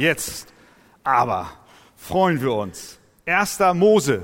[0.00, 0.54] Jetzt
[1.04, 1.50] aber
[1.94, 2.98] freuen wir uns.
[3.26, 4.22] Erster Mose,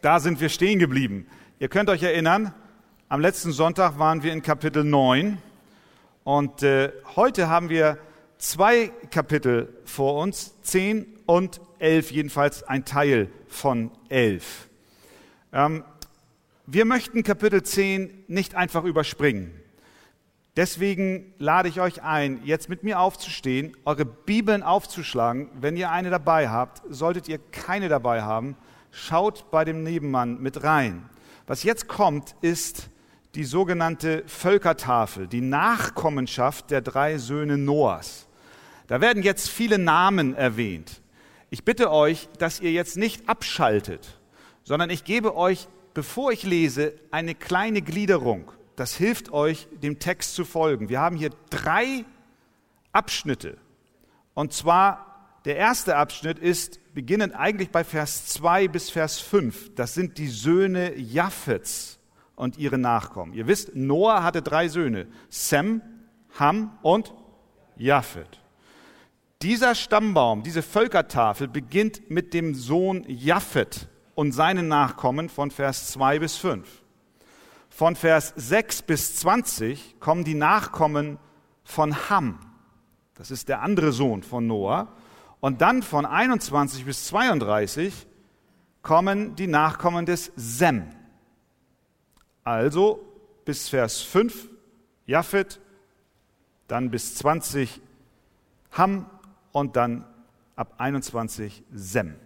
[0.00, 1.26] da sind wir stehen geblieben.
[1.58, 2.54] Ihr könnt euch erinnern,
[3.08, 5.38] am letzten Sonntag waren wir in Kapitel 9
[6.22, 7.98] und äh, heute haben wir
[8.38, 14.68] zwei Kapitel vor uns, 10 und 11, jedenfalls ein Teil von 11.
[15.52, 15.82] Ähm,
[16.66, 19.50] wir möchten Kapitel 10 nicht einfach überspringen.
[20.58, 25.48] Deswegen lade ich euch ein, jetzt mit mir aufzustehen, eure Bibeln aufzuschlagen.
[25.60, 28.56] Wenn ihr eine dabei habt, solltet ihr keine dabei haben,
[28.90, 31.08] schaut bei dem Nebenmann mit rein.
[31.46, 32.90] Was jetzt kommt, ist
[33.36, 38.26] die sogenannte Völkertafel, die Nachkommenschaft der drei Söhne Noahs.
[38.88, 41.02] Da werden jetzt viele Namen erwähnt.
[41.50, 44.18] Ich bitte euch, dass ihr jetzt nicht abschaltet,
[44.64, 48.50] sondern ich gebe euch, bevor ich lese, eine kleine Gliederung.
[48.78, 50.88] Das hilft euch, dem Text zu folgen.
[50.88, 52.04] Wir haben hier drei
[52.92, 53.58] Abschnitte.
[54.34, 59.74] Und zwar, der erste Abschnitt ist, beginnend eigentlich bei Vers 2 bis Vers 5.
[59.74, 61.98] Das sind die Söhne Japhets
[62.36, 63.32] und ihre Nachkommen.
[63.32, 65.08] Ihr wisst, Noah hatte drei Söhne.
[65.28, 65.82] Sem,
[66.38, 67.12] Ham und
[67.76, 68.40] Japhet.
[69.42, 76.20] Dieser Stammbaum, diese Völkertafel beginnt mit dem Sohn Japhet und seinen Nachkommen von Vers 2
[76.20, 76.84] bis 5.
[77.78, 81.16] Von Vers 6 bis 20 kommen die Nachkommen
[81.62, 82.40] von Ham.
[83.14, 84.88] Das ist der andere Sohn von Noah.
[85.38, 88.08] Und dann von 21 bis 32
[88.82, 90.88] kommen die Nachkommen des Sem.
[92.42, 92.98] Also
[93.44, 94.48] bis Vers 5
[95.06, 95.60] Japhet,
[96.66, 97.80] dann bis 20
[98.72, 99.08] Ham
[99.52, 100.04] und dann
[100.56, 102.16] ab 21 Sem.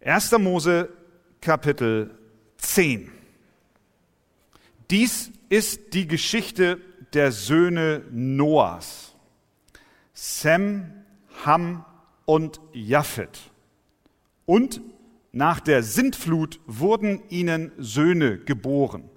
[0.00, 0.30] 1.
[0.38, 0.90] Mose
[1.40, 2.16] Kapitel
[2.58, 3.10] 10.
[4.94, 6.80] Dies ist die Geschichte
[7.14, 9.16] der Söhne Noahs.
[10.12, 10.92] Sem,
[11.44, 11.84] Ham
[12.26, 13.50] und Japhet.
[14.46, 14.80] Und
[15.32, 19.10] nach der Sintflut wurden ihnen Söhne geboren.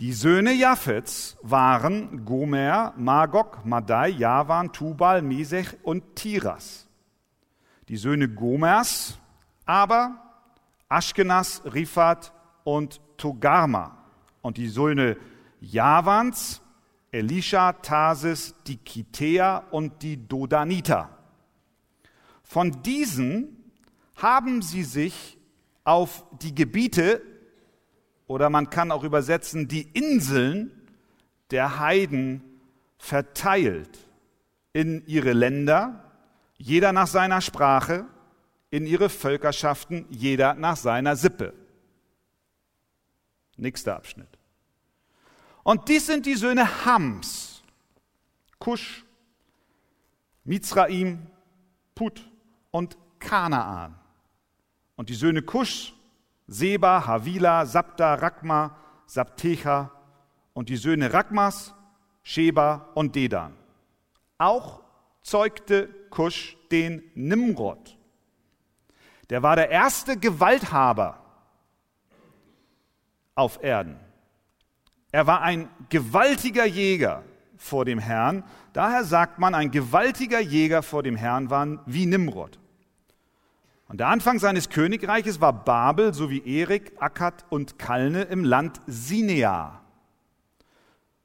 [0.00, 6.88] Die Söhne Japhets waren Gomer, Magog, Madai, Javan, Tubal, Mesech und Tiras.
[7.88, 9.18] Die Söhne Gomers
[9.66, 10.22] aber
[10.88, 12.32] Aschkenas, Rifat
[12.64, 13.98] und Togarma
[14.42, 15.16] und die Söhne
[15.60, 16.60] Javans,
[17.10, 21.10] Elisha, Tarsis, die Kitea und die Dodanita.
[22.42, 23.56] Von diesen
[24.16, 25.38] haben sie sich
[25.84, 27.22] auf die Gebiete
[28.26, 30.70] oder man kann auch übersetzen die Inseln
[31.50, 32.42] der Heiden
[32.98, 33.98] verteilt
[34.72, 36.10] in ihre Länder,
[36.56, 38.06] jeder nach seiner Sprache,
[38.70, 41.52] in ihre Völkerschaften, jeder nach seiner Sippe.
[43.56, 44.28] Nächster Abschnitt.
[45.62, 47.62] Und dies sind die Söhne Hams,
[48.58, 49.04] Kusch,
[50.44, 51.26] Mizraim,
[51.94, 52.22] Put
[52.70, 53.94] und Kanaan.
[54.96, 55.94] Und die Söhne Kusch,
[56.46, 58.76] Seba, Havila, Sabta, Rakma,
[59.06, 59.90] Sabtecha
[60.52, 61.74] und die Söhne Rakmas,
[62.22, 63.54] Sheba und Dedan.
[64.38, 64.82] Auch
[65.22, 67.96] zeugte Kusch den Nimrod.
[69.30, 71.23] Der war der erste Gewalthaber
[73.34, 73.96] auf Erden.
[75.12, 77.22] Er war ein gewaltiger Jäger
[77.56, 78.44] vor dem Herrn.
[78.72, 82.58] Daher sagt man, ein gewaltiger Jäger vor dem Herrn war wie Nimrod.
[83.88, 89.80] Und der Anfang seines Königreiches war Babel sowie Erik, Akkad und Kalne im Land Sinea.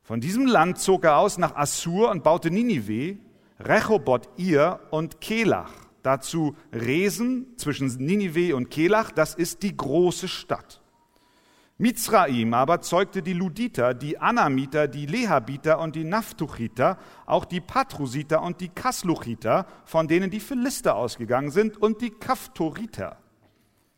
[0.03, 3.17] Von diesem Land zog er aus nach Assur und baute Ninive,
[3.59, 5.71] Rechoboth Ir und Kelach.
[6.03, 10.81] Dazu Resen zwischen Ninive und Kelach, das ist die große Stadt.
[11.81, 18.43] Mizraim aber zeugte die Luditer, die Anamiter, die Lehabiter und die Naphtuchiter, auch die Patrusiter
[18.43, 23.17] und die Kasluchiter, von denen die Philister ausgegangen sind, und die Kaftoriter.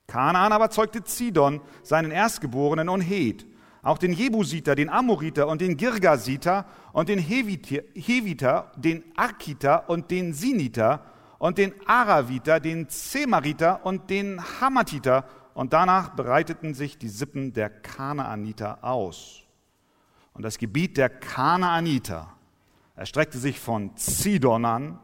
[0.06, 3.48] Kanaan aber zeugte Zidon, seinen Erstgeborenen, und Het,
[3.82, 10.34] auch den Jebusiter, den Amoriter und den Girgasiter und den Heviter, den Arkiter und den
[10.34, 11.04] Siniter
[11.40, 17.70] und den Araviter, den Zemariter und den Hamatiter und danach breiteten sich die Sippen der
[17.70, 19.44] Kanaaniter aus.
[20.34, 22.34] Und das Gebiet der Kanaaniter
[22.96, 25.00] erstreckte sich von Zidon an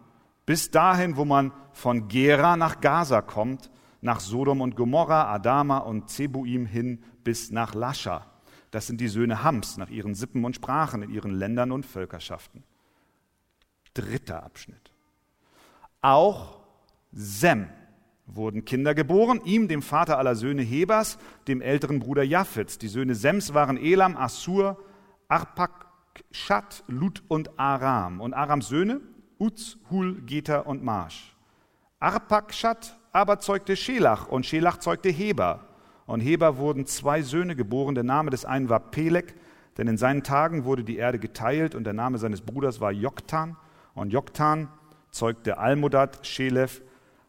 [0.45, 3.69] bis dahin, wo man von Gera nach Gaza kommt,
[4.01, 8.25] nach Sodom und Gomorra, Adama und Zebuim hin bis nach Lascha.
[8.71, 12.63] Das sind die Söhne Hams nach ihren Sippen und Sprachen in ihren Ländern und Völkerschaften.
[13.93, 14.91] Dritter Abschnitt.
[16.01, 16.61] Auch
[17.11, 17.67] Sem
[18.27, 22.77] wurden Kinder geboren, ihm, dem Vater aller Söhne Hebers, dem älteren Bruder Japhets.
[22.77, 24.77] Die Söhne Sems waren Elam, Assur,
[25.29, 28.21] Arpakshad, Lut und Aram.
[28.21, 29.01] Und Arams Söhne,
[29.39, 31.35] Uz, Hul, Geta und Marsch.
[31.99, 35.65] Arpakschat aber zeugte Schelach und Schelach zeugte Heber.
[36.05, 37.95] Und Heber wurden zwei Söhne geboren.
[37.95, 39.35] Der Name des einen war Pelek,
[39.77, 43.57] denn in seinen Tagen wurde die Erde geteilt und der Name seines Bruders war Joktan.
[43.95, 44.69] Und Joktan
[45.09, 46.81] zeugte Almodad, Schelef,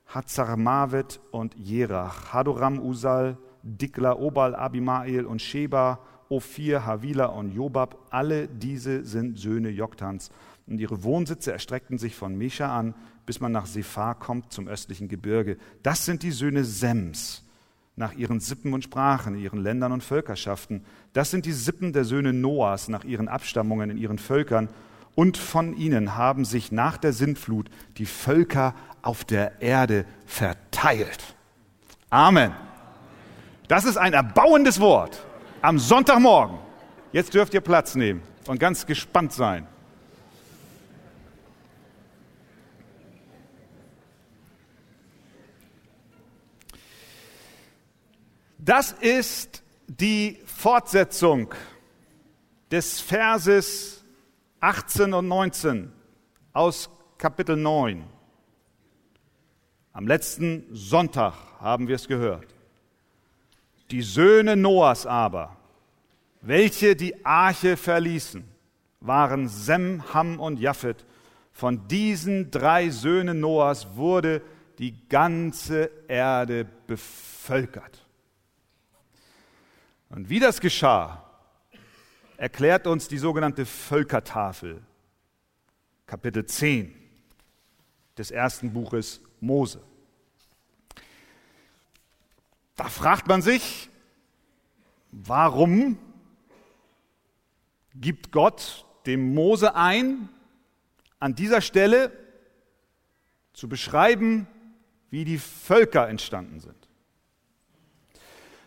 [0.08, 6.00] Hazarmavet und Jerach, Hadoram, Usal, Dikla, Obal, Abimael und Sheba,
[6.30, 7.96] Ophir, Havila und Jobab.
[8.10, 10.30] Alle diese sind Söhne Joktans.
[10.66, 12.94] Und ihre Wohnsitze erstreckten sich von Mesha an,
[13.26, 15.58] bis man nach Sephar kommt, zum östlichen Gebirge.
[15.82, 17.44] Das sind die Söhne Sems,
[17.96, 20.84] nach ihren Sippen und Sprachen, ihren Ländern und Völkerschaften.
[21.12, 24.68] Das sind die Sippen der Söhne Noahs, nach ihren Abstammungen, in ihren Völkern.
[25.14, 28.74] Und von ihnen haben sich nach der Sintflut die Völker
[29.08, 31.34] auf der Erde verteilt.
[32.10, 32.54] Amen.
[33.66, 35.24] Das ist ein erbauendes Wort
[35.62, 36.58] am Sonntagmorgen.
[37.10, 39.66] Jetzt dürft ihr Platz nehmen und ganz gespannt sein.
[48.58, 51.54] Das ist die Fortsetzung
[52.70, 54.04] des Verses
[54.60, 55.90] 18 und 19
[56.52, 58.17] aus Kapitel 9.
[59.98, 62.46] Am letzten Sonntag haben wir es gehört.
[63.90, 65.56] Die Söhne Noahs aber,
[66.40, 68.44] welche die Arche verließen,
[69.00, 71.04] waren Sem, Ham und Japhet.
[71.50, 74.40] Von diesen drei Söhnen Noahs wurde
[74.78, 78.06] die ganze Erde bevölkert.
[80.10, 81.28] Und wie das geschah,
[82.36, 84.80] erklärt uns die sogenannte Völkertafel,
[86.06, 86.94] Kapitel 10
[88.16, 89.87] des ersten Buches Mose.
[92.78, 93.90] Da fragt man sich,
[95.10, 95.98] warum
[97.96, 100.28] gibt Gott dem Mose ein,
[101.18, 102.12] an dieser Stelle
[103.52, 104.46] zu beschreiben,
[105.10, 106.88] wie die Völker entstanden sind.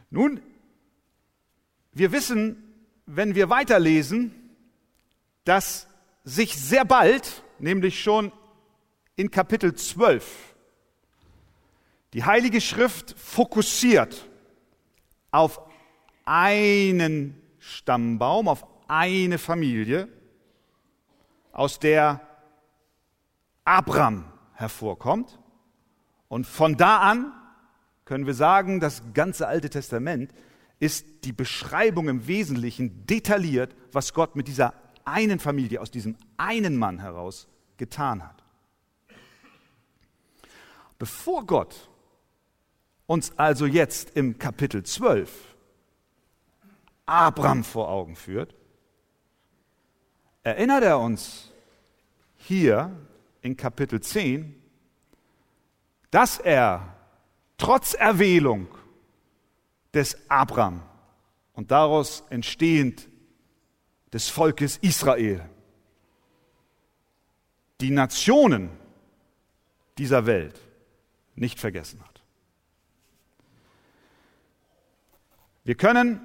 [0.09, 0.41] Nun,
[1.93, 2.61] wir wissen,
[3.05, 4.35] wenn wir weiterlesen,
[5.45, 5.87] dass
[6.25, 8.33] sich sehr bald, nämlich schon
[9.15, 10.50] in Kapitel 12,
[12.13, 14.27] die Heilige Schrift fokussiert
[15.31, 15.61] auf
[16.25, 20.09] einen Stammbaum, auf eine Familie,
[21.53, 22.21] aus der
[23.63, 25.39] Abraham hervorkommt.
[26.27, 27.33] Und von da an
[28.05, 30.33] können wir sagen, das ganze Alte Testament
[30.79, 34.73] ist die Beschreibung im Wesentlichen detailliert, was Gott mit dieser
[35.05, 37.47] einen Familie, aus diesem einen Mann heraus
[37.77, 38.43] getan hat.
[40.97, 41.90] Bevor Gott
[43.11, 45.29] uns also jetzt im Kapitel 12
[47.05, 48.55] Abraham vor Augen führt,
[50.43, 51.51] erinnert er uns
[52.37, 52.95] hier
[53.41, 54.55] in Kapitel 10,
[56.09, 56.95] dass er
[57.57, 58.69] trotz Erwählung
[59.93, 60.81] des Abraham
[61.51, 63.09] und daraus entstehend
[64.13, 65.49] des Volkes Israel
[67.81, 68.69] die Nationen
[69.97, 70.61] dieser Welt
[71.35, 72.10] nicht vergessen hat.
[75.71, 76.19] Wir können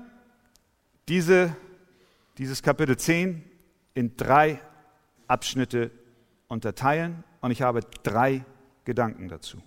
[1.07, 1.55] diese,
[2.37, 3.49] dieses Kapitel 10
[3.95, 4.61] in drei
[5.29, 5.93] Abschnitte
[6.49, 8.45] unterteilen und ich habe drei
[8.85, 9.63] Gedanken dazu.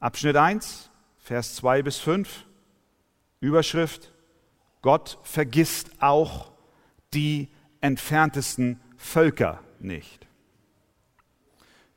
[0.00, 2.44] Abschnitt 1, Vers 2 bis 5,
[3.40, 4.12] Überschrift,
[4.82, 6.52] Gott vergisst auch
[7.14, 7.48] die
[7.80, 10.26] entferntesten Völker nicht.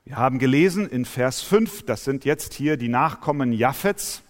[0.06, 4.24] Wir haben gelesen in Vers 5, das sind jetzt hier die Nachkommen Japhets,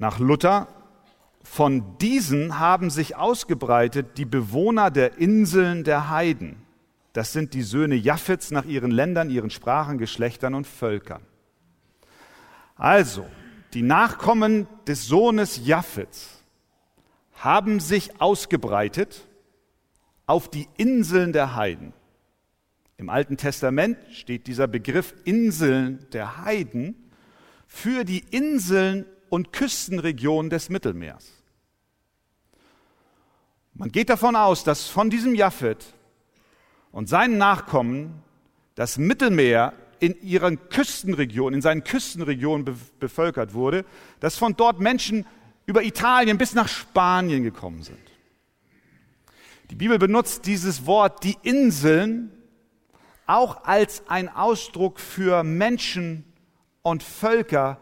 [0.00, 0.66] nach Luther,
[1.42, 6.56] von diesen haben sich ausgebreitet die Bewohner der Inseln der Heiden.
[7.12, 11.20] Das sind die Söhne Japhets nach ihren Ländern, ihren Sprachen, Geschlechtern und Völkern.
[12.76, 13.26] Also,
[13.74, 16.42] die Nachkommen des Sohnes Japhets
[17.34, 19.28] haben sich ausgebreitet
[20.24, 21.92] auf die Inseln der Heiden.
[22.96, 26.94] Im Alten Testament steht dieser Begriff Inseln der Heiden
[27.66, 31.32] für die Inseln und Küstenregionen des Mittelmeers.
[33.72, 35.94] Man geht davon aus, dass von diesem Japhet
[36.92, 38.22] und seinen Nachkommen
[38.74, 43.84] das Mittelmeer in ihren Küstenregionen, in seinen Küstenregionen be bevölkert wurde,
[44.18, 45.26] dass von dort Menschen
[45.66, 47.98] über Italien bis nach Spanien gekommen sind.
[49.70, 52.32] Die Bibel benutzt dieses Wort, die Inseln,
[53.26, 56.24] auch als ein Ausdruck für Menschen
[56.82, 57.78] und Völker,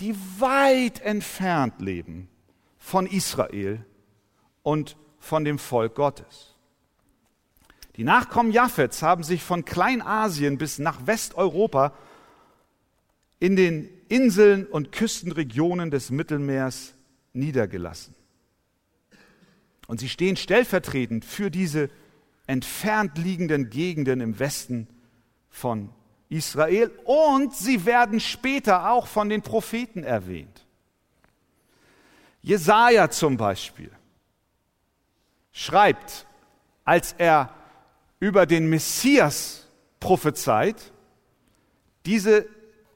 [0.00, 2.28] die weit entfernt leben
[2.78, 3.84] von Israel
[4.62, 6.56] und von dem Volk Gottes.
[7.96, 11.92] Die Nachkommen Japhets haben sich von Kleinasien bis nach Westeuropa
[13.38, 16.94] in den Inseln und Küstenregionen des Mittelmeers
[17.32, 18.14] niedergelassen.
[19.86, 21.90] Und sie stehen stellvertretend für diese
[22.46, 24.88] entfernt liegenden Gegenden im Westen
[25.50, 25.90] von
[26.30, 30.64] Israel und sie werden später auch von den Propheten erwähnt.
[32.40, 33.90] Jesaja zum Beispiel
[35.52, 36.26] schreibt,
[36.84, 37.52] als er
[38.20, 39.66] über den Messias
[39.98, 40.92] prophezeit,
[42.06, 42.46] diese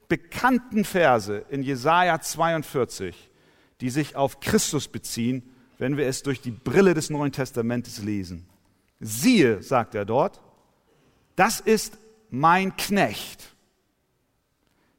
[0.07, 3.29] bekannten Verse in Jesaja 42,
[3.81, 5.43] die sich auf Christus beziehen,
[5.77, 8.47] wenn wir es durch die Brille des Neuen Testamentes lesen.
[8.99, 10.41] Siehe, sagt er dort,
[11.35, 11.97] das ist
[12.39, 13.55] mein Knecht,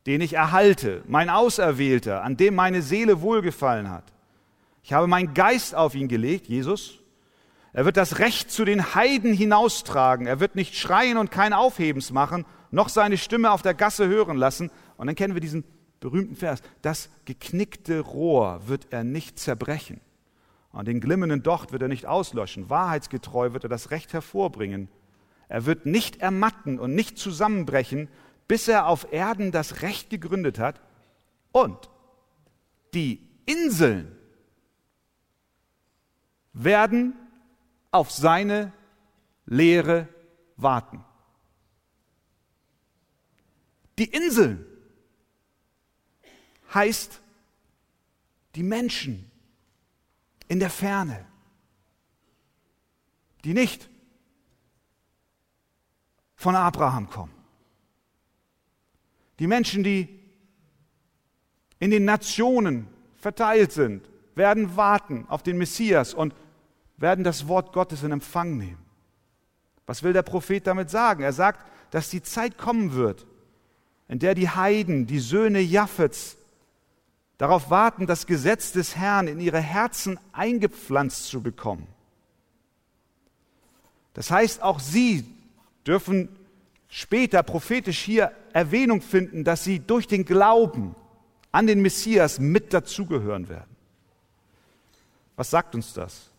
[0.06, 4.04] den ich erhalte, mein Auserwählter, an dem meine Seele wohlgefallen hat.
[4.82, 7.00] Ich habe meinen Geist auf ihn gelegt, Jesus.
[7.72, 10.26] Er wird das Recht zu den Heiden hinaustragen.
[10.26, 14.36] Er wird nicht schreien und kein Aufhebens machen, noch seine Stimme auf der Gasse hören
[14.36, 14.70] lassen.
[14.96, 15.64] Und dann kennen wir diesen
[16.00, 16.62] berühmten Vers.
[16.82, 20.00] Das geknickte Rohr wird er nicht zerbrechen.
[20.72, 22.70] Und den glimmenden Docht wird er nicht auslöschen.
[22.70, 24.88] Wahrheitsgetreu wird er das Recht hervorbringen.
[25.48, 28.08] Er wird nicht ermatten und nicht zusammenbrechen,
[28.48, 30.80] bis er auf Erden das Recht gegründet hat.
[31.52, 31.90] Und
[32.94, 34.16] die Inseln
[36.52, 37.14] werden
[37.90, 38.72] auf seine
[39.46, 40.08] Lehre
[40.56, 41.04] warten.
[43.98, 44.64] Die Inseln
[46.74, 47.20] heißt
[48.54, 49.30] die Menschen
[50.48, 51.26] in der Ferne,
[53.44, 53.88] die nicht
[56.46, 57.32] von Abraham kommen.
[59.40, 60.08] Die Menschen, die
[61.80, 62.86] in den Nationen
[63.16, 66.36] verteilt sind, werden warten auf den Messias und
[66.98, 68.78] werden das Wort Gottes in Empfang nehmen.
[69.86, 71.24] Was will der Prophet damit sagen?
[71.24, 73.26] Er sagt, dass die Zeit kommen wird,
[74.06, 76.36] in der die Heiden, die Söhne Japhets,
[77.38, 81.88] darauf warten, das Gesetz des Herrn in ihre Herzen eingepflanzt zu bekommen.
[84.14, 85.35] Das heißt, auch sie
[85.86, 86.28] dürfen
[86.88, 90.94] später prophetisch hier Erwähnung finden, dass sie durch den Glauben
[91.52, 93.76] an den Messias mit dazugehören werden.
[95.36, 96.30] Was sagt uns das?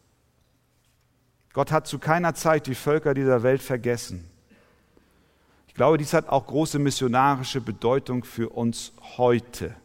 [1.53, 4.25] Gott hat zu keiner Zeit die Völker dieser Welt vergessen.
[5.67, 9.75] Ich glaube, dies hat auch große missionarische Bedeutung für uns heute.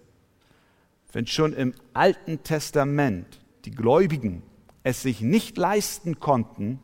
[1.13, 4.43] Wenn schon im Alten Testament die Gläubigen
[4.83, 6.81] es sich nicht leisten konnten,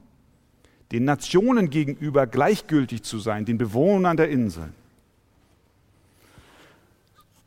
[0.93, 4.73] den Nationen gegenüber gleichgültig zu sein, den Bewohnern der Inseln,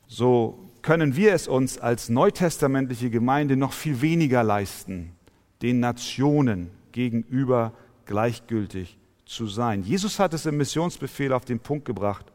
[0.07, 5.13] so können wir es uns als neutestamentliche Gemeinde noch viel weniger leisten,
[5.61, 7.71] den Nationen gegenüber
[8.05, 9.83] gleichgültig zu sein.
[9.83, 12.25] Jesus hat es im Missionsbefehl auf den Punkt gebracht.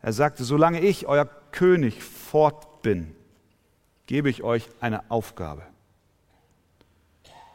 [0.00, 3.16] Er sagte, solange ich, euer König, fort bin,
[4.06, 5.62] gebe ich euch eine Aufgabe,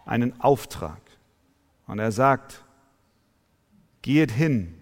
[0.06, 1.05] einen Auftrag.
[1.88, 2.64] Und er sagt,
[4.02, 4.76] geht hin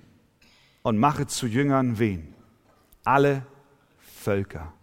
[0.82, 2.34] und machet zu Jüngern wen?
[3.04, 3.46] Alle
[4.00, 4.74] Völker.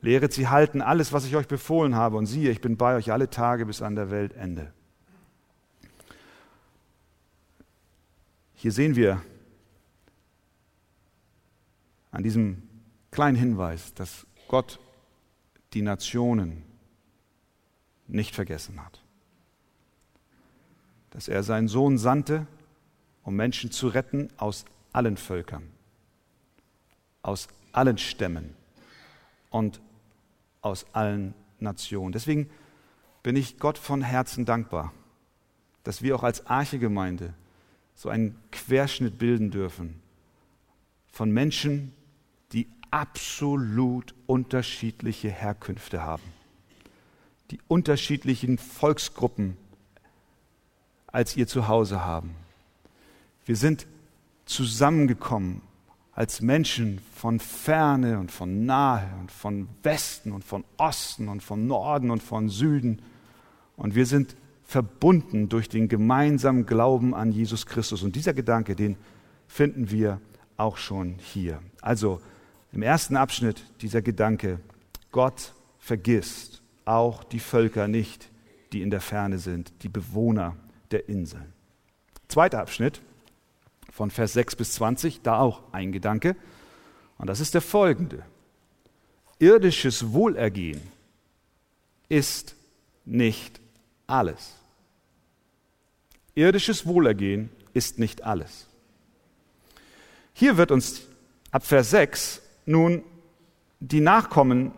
[0.00, 3.12] Lehret sie halten alles, was ich euch befohlen habe, und siehe, ich bin bei euch
[3.12, 4.72] alle Tage bis an der Weltende.
[8.54, 9.22] Hier sehen wir
[12.10, 12.62] an diesem
[13.10, 14.78] kleinen Hinweis, dass Gott
[15.74, 16.62] die Nationen
[18.06, 19.03] nicht vergessen hat
[21.14, 22.46] dass er seinen Sohn sandte,
[23.22, 25.62] um Menschen zu retten aus allen Völkern,
[27.22, 28.54] aus allen Stämmen
[29.48, 29.80] und
[30.60, 32.12] aus allen Nationen.
[32.12, 32.50] Deswegen
[33.22, 34.92] bin ich Gott von Herzen dankbar,
[35.84, 37.32] dass wir auch als Archegemeinde
[37.94, 40.00] so einen Querschnitt bilden dürfen
[41.06, 41.92] von Menschen,
[42.52, 46.24] die absolut unterschiedliche Herkünfte haben,
[47.52, 49.56] die unterschiedlichen Volksgruppen
[51.14, 52.34] als ihr Zuhause haben.
[53.46, 53.86] Wir sind
[54.46, 55.62] zusammengekommen
[56.12, 61.68] als Menschen von ferne und von nahe und von Westen und von Osten und von
[61.68, 63.00] Norden und von Süden.
[63.76, 68.02] Und wir sind verbunden durch den gemeinsamen Glauben an Jesus Christus.
[68.02, 68.96] Und dieser Gedanke, den
[69.46, 70.20] finden wir
[70.56, 71.60] auch schon hier.
[71.80, 72.20] Also
[72.72, 74.58] im ersten Abschnitt dieser Gedanke,
[75.12, 78.30] Gott vergisst auch die Völker nicht,
[78.72, 80.56] die in der Ferne sind, die Bewohner
[80.94, 81.52] der Inseln.
[82.28, 83.02] Zweiter Abschnitt
[83.90, 86.36] von Vers 6 bis 20, da auch ein Gedanke.
[87.18, 88.24] Und das ist der folgende.
[89.38, 90.80] Irdisches Wohlergehen
[92.08, 92.54] ist
[93.04, 93.60] nicht
[94.06, 94.54] alles.
[96.34, 98.68] Irdisches Wohlergehen ist nicht alles.
[100.32, 101.02] Hier wird uns
[101.50, 103.02] ab Vers 6 nun
[103.80, 104.72] die Nachkommen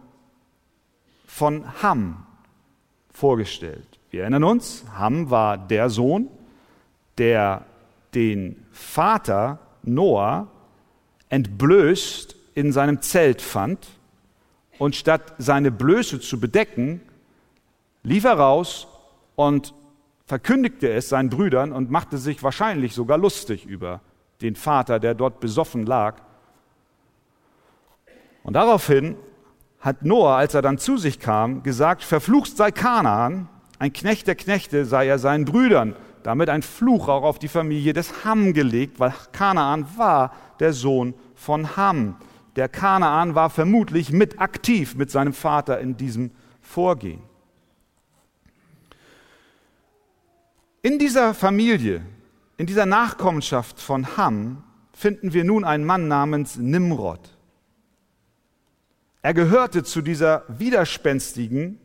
[1.27, 2.27] von Ham
[3.13, 3.96] vorgestellt.
[4.17, 6.31] Wir erinnern uns, Ham war der Sohn,
[7.19, 7.67] der
[8.15, 10.49] den Vater Noah
[11.29, 13.87] entblößt in seinem Zelt fand
[14.79, 17.03] und statt seine Blöße zu bedecken,
[18.05, 18.89] lief er raus
[19.35, 19.75] und
[20.25, 24.01] verkündigte es seinen Brüdern und machte sich wahrscheinlich sogar lustig über
[24.41, 26.23] den Vater, der dort besoffen lag.
[28.45, 29.17] Und daraufhin
[29.79, 34.35] hat Noah, als er dann zu sich kam, gesagt, verflucht sei Kanaan, ein Knecht der
[34.35, 35.95] Knechte sei er seinen Brüdern.
[36.23, 41.15] Damit ein Fluch auch auf die Familie des Ham gelegt, weil Kanaan war der Sohn
[41.35, 42.17] von Ham.
[42.57, 47.21] Der Kanaan war vermutlich mit aktiv mit seinem Vater in diesem Vorgehen.
[50.83, 52.03] In dieser Familie,
[52.57, 57.21] in dieser Nachkommenschaft von Ham finden wir nun einen Mann namens Nimrod.
[59.21, 61.79] Er gehörte zu dieser widerspenstigen,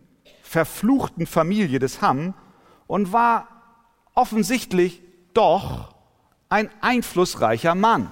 [0.52, 2.34] verfluchten Familie des Ham
[2.86, 3.48] und war
[4.16, 5.02] offensichtlich
[5.34, 5.96] doch
[6.50, 8.12] ein einflussreicher Mann.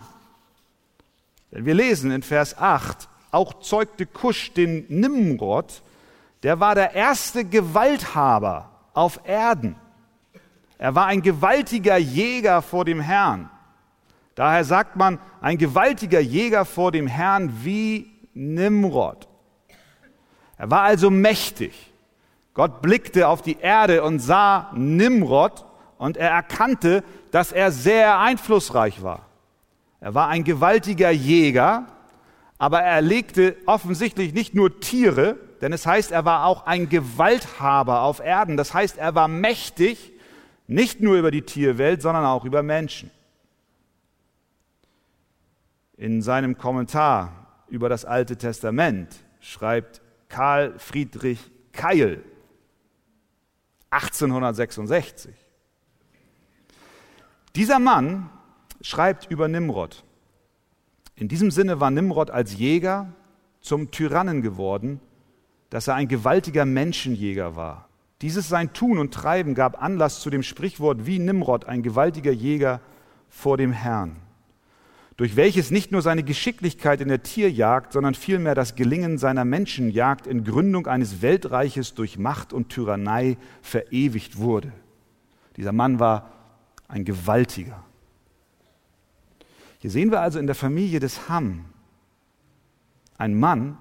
[1.52, 5.82] Denn wir lesen in Vers 8, auch zeugte Kusch den Nimrod,
[6.44, 9.76] der war der erste Gewalthaber auf Erden.
[10.78, 13.50] Er war ein gewaltiger Jäger vor dem Herrn.
[14.36, 19.28] Daher sagt man, ein gewaltiger Jäger vor dem Herrn wie Nimrod.
[20.58, 21.89] Er war also mächtig.
[22.54, 25.66] Gott blickte auf die Erde und sah Nimrod
[25.98, 29.28] und er erkannte, dass er sehr einflussreich war.
[30.00, 31.88] Er war ein gewaltiger Jäger,
[32.58, 38.02] aber er legte offensichtlich nicht nur Tiere, denn es heißt, er war auch ein Gewalthaber
[38.02, 38.58] auf Erden.
[38.58, 40.14] Das heißt, er war mächtig
[40.68, 43.12] nicht nur über die Tierwelt, sondern auch über Menschen.
[45.98, 51.40] In seinem Kommentar über das Alte Testament schreibt Karl Friedrich
[51.74, 52.24] Keil
[53.92, 55.34] 1866.
[57.56, 58.30] Dieser Mann
[58.82, 60.04] schreibt über Nimrod.
[61.16, 63.12] In diesem Sinne war Nimrod als Jäger
[63.62, 65.02] zum Tyrannen geworden,
[65.70, 67.90] dass er ein gewaltiger Menschenjäger war.
[68.22, 72.82] Dieses sein Tun und Treiben gab Anlass zu dem Sprichwort wie Nimrod, ein gewaltiger Jäger
[73.30, 74.18] vor dem Herrn,
[75.20, 80.26] durch welches nicht nur seine Geschicklichkeit in der Tierjagd, sondern vielmehr das Gelingen seiner Menschenjagd
[80.28, 84.72] in Gründung eines Weltreiches durch Macht und Tyrannei verewigt wurde.
[85.58, 86.32] Dieser Mann war
[86.88, 87.84] ein Gewaltiger.
[89.80, 91.66] Hier sehen wir also in der Familie des Ham
[93.18, 93.78] einen Mann,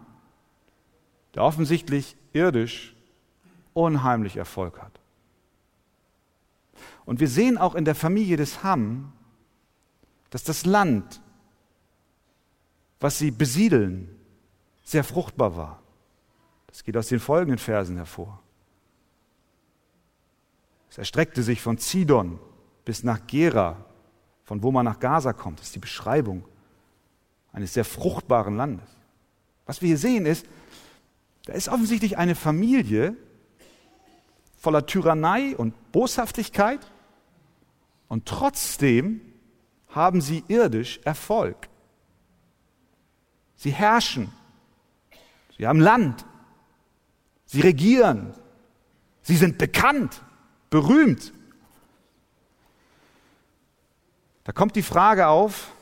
[1.36, 2.96] der offensichtlich irdisch
[3.74, 4.98] unheimlich Erfolg hat.
[7.04, 9.12] Und wir sehen auch in der Familie des Ham,
[10.30, 11.20] dass das Land,
[13.00, 14.08] was sie besiedeln,
[14.82, 15.82] sehr fruchtbar war.
[16.66, 18.42] Das geht aus den folgenden Versen hervor.
[20.90, 22.38] Es erstreckte sich von Zidon
[22.84, 23.84] bis nach Gera,
[24.44, 25.60] von wo man nach Gaza kommt.
[25.60, 26.44] Das ist die Beschreibung
[27.52, 28.88] eines sehr fruchtbaren Landes.
[29.66, 30.46] Was wir hier sehen ist,
[31.44, 33.16] da ist offensichtlich eine Familie,
[34.58, 36.80] voller Tyrannei und Boshaftigkeit
[38.08, 39.20] und trotzdem
[39.88, 41.68] haben sie irdisch Erfolg.
[43.58, 44.32] Sie herrschen,
[45.56, 46.24] sie haben Land,
[47.44, 48.32] sie regieren,
[49.20, 50.22] sie sind bekannt,
[50.70, 51.32] berühmt.
[54.44, 55.72] Da kommt die Frage auf,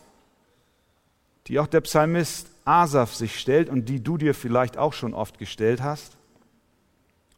[1.47, 5.39] die auch der Psalmist Asaf sich stellt und die du dir vielleicht auch schon oft
[5.39, 6.17] gestellt hast.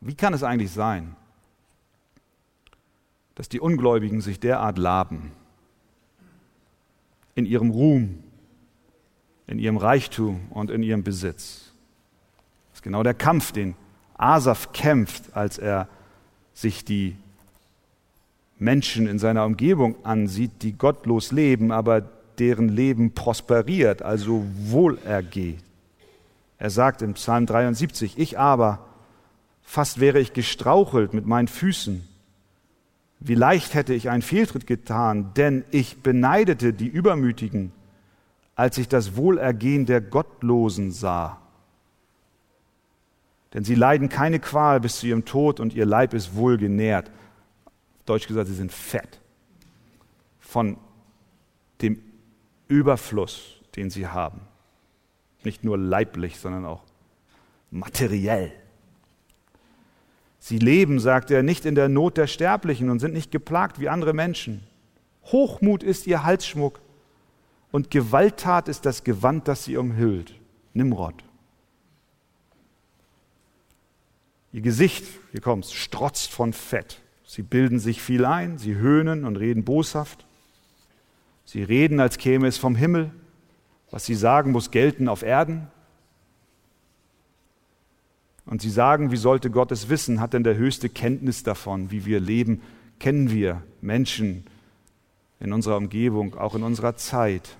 [0.00, 1.16] Wie kann es eigentlich sein,
[3.34, 5.32] dass die Ungläubigen sich derart laben
[7.34, 8.22] in ihrem Ruhm,
[9.48, 11.72] in ihrem Reichtum und in ihrem Besitz.
[12.70, 13.74] Das ist genau der Kampf, den
[14.16, 15.88] Asaf kämpft, als er
[16.54, 17.16] sich die
[18.58, 22.02] Menschen in seiner Umgebung ansieht, die gottlos leben, aber
[22.38, 25.62] deren Leben prosperiert, also wohlergeht.
[26.58, 28.80] Er sagt im Psalm 73, ich aber,
[29.62, 32.06] fast wäre ich gestrauchelt mit meinen Füßen,
[33.20, 37.72] wie leicht hätte ich einen Fehltritt getan, denn ich beneidete die Übermütigen,
[38.58, 41.40] als ich das Wohlergehen der Gottlosen sah.
[43.54, 47.08] Denn sie leiden keine Qual bis zu ihrem Tod und ihr Leib ist wohl genährt.
[48.04, 49.20] Deutsch gesagt, sie sind fett
[50.40, 50.76] von
[51.82, 52.02] dem
[52.66, 54.40] Überfluss, den sie haben.
[55.44, 56.82] Nicht nur leiblich, sondern auch
[57.70, 58.50] materiell.
[60.40, 63.88] Sie leben, sagt er, nicht in der Not der Sterblichen und sind nicht geplagt wie
[63.88, 64.64] andere Menschen.
[65.26, 66.80] Hochmut ist ihr Halsschmuck
[67.70, 70.34] und Gewalttat ist das Gewand, das sie umhüllt.
[70.72, 71.14] Nimrod.
[74.52, 77.00] Ihr Gesicht, hier kommt's, strotzt von Fett.
[77.26, 80.26] Sie bilden sich viel ein, sie höhnen und reden boshaft.
[81.44, 83.10] Sie reden, als käme es vom Himmel.
[83.90, 85.68] Was sie sagen, muss gelten auf Erden.
[88.46, 90.20] Und sie sagen, wie sollte Gott es wissen?
[90.20, 92.62] Hat denn der höchste Kenntnis davon, wie wir leben?
[92.98, 94.44] Kennen wir Menschen
[95.40, 97.56] in unserer Umgebung, auch in unserer Zeit?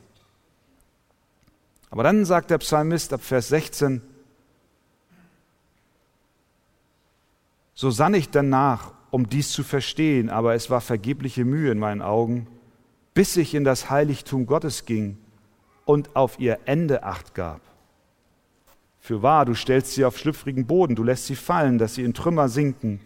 [1.91, 4.03] Aber dann sagt der Psalmist ab Vers 16,
[7.75, 12.03] so sann ich danach, um dies zu verstehen, aber es war vergebliche Mühe in meinen
[12.03, 12.47] Augen,
[13.15, 15.17] bis ich in das Heiligtum Gottes ging
[15.85, 17.61] und auf ihr Ende acht gab.
[19.01, 22.15] Für wahr, du stellst sie auf schlüpfrigen Boden, du lässt sie fallen, dass sie in
[22.15, 23.01] Trümmer sinken.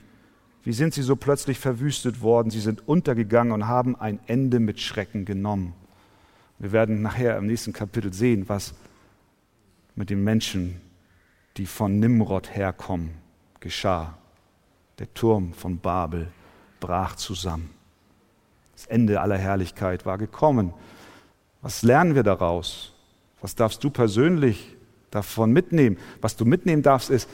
[0.65, 2.51] Wie sind sie so plötzlich verwüstet worden?
[2.51, 5.75] Sie sind untergegangen und haben ein Ende mit Schrecken genommen.
[6.59, 8.75] Wir werden nachher im nächsten Kapitel sehen, was
[9.97, 10.81] mit den Menschen,
[11.57, 13.11] die von Nimrod herkommen,
[13.61, 14.17] geschah.
[14.99, 16.29] Der Turm von Babel
[16.79, 17.71] brach zusammen.
[18.75, 20.73] Das Ende aller Herrlichkeit war gekommen.
[21.61, 22.93] Was lernen wir daraus?
[23.41, 24.77] Was darfst du persönlich
[25.11, 25.99] davon mitnehmen?
[26.21, 27.29] Was du mitnehmen darfst, ist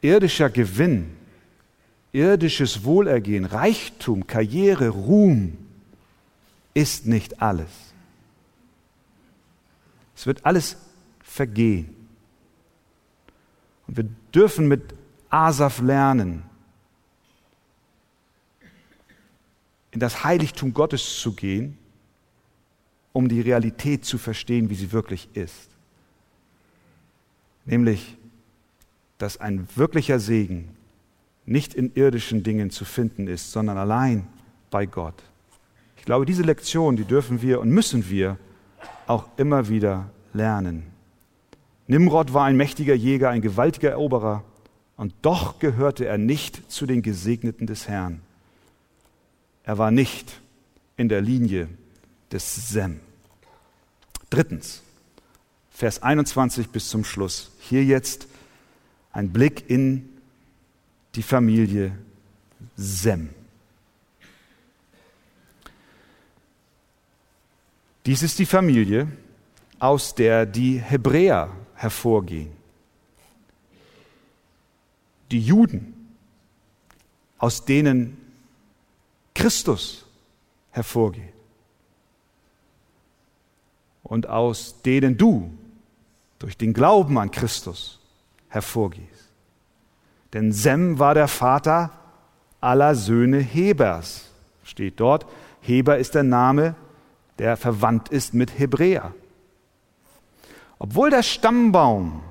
[0.00, 1.16] irdischer Gewinn,
[2.12, 5.56] irdisches Wohlergehen, Reichtum, Karriere, Ruhm
[6.74, 7.70] ist nicht alles.
[10.14, 10.76] Es wird alles
[11.22, 11.94] vergehen.
[13.86, 14.94] Und wir dürfen mit
[15.30, 16.44] Asaf lernen,
[19.90, 21.76] in das Heiligtum Gottes zu gehen,
[23.12, 25.68] um die Realität zu verstehen, wie sie wirklich ist.
[27.64, 28.16] Nämlich,
[29.18, 30.74] dass ein wirklicher Segen
[31.44, 34.26] nicht in irdischen Dingen zu finden ist, sondern allein
[34.70, 35.14] bei Gott.
[35.96, 38.36] Ich glaube, diese Lektion, die dürfen wir und müssen wir
[39.06, 40.84] auch immer wieder lernen.
[41.86, 44.44] Nimrod war ein mächtiger Jäger, ein gewaltiger Eroberer,
[44.96, 48.20] und doch gehörte er nicht zu den Gesegneten des Herrn.
[49.64, 50.40] Er war nicht
[50.96, 51.68] in der Linie
[52.30, 53.00] des Sem.
[54.30, 54.82] Drittens,
[55.70, 57.50] Vers 21 bis zum Schluss.
[57.60, 58.28] Hier jetzt
[59.12, 60.08] ein Blick in
[61.14, 61.96] die Familie
[62.76, 63.30] Sem.
[68.06, 69.08] Dies ist die Familie,
[69.78, 72.62] aus der die Hebräer hervorgehen
[75.32, 75.94] die Juden,
[77.38, 78.18] aus denen
[79.34, 80.04] Christus
[80.70, 81.32] hervorgeht
[84.02, 85.50] und aus denen du
[86.38, 87.98] durch den Glauben an Christus
[88.48, 89.11] hervorgehst.
[90.32, 91.90] Denn Sem war der Vater
[92.60, 94.30] aller Söhne Hebers,
[94.64, 95.26] steht dort.
[95.60, 96.74] Heber ist der Name,
[97.38, 99.14] der verwandt ist mit Hebräer.
[100.78, 102.22] Obwohl der Stammbaum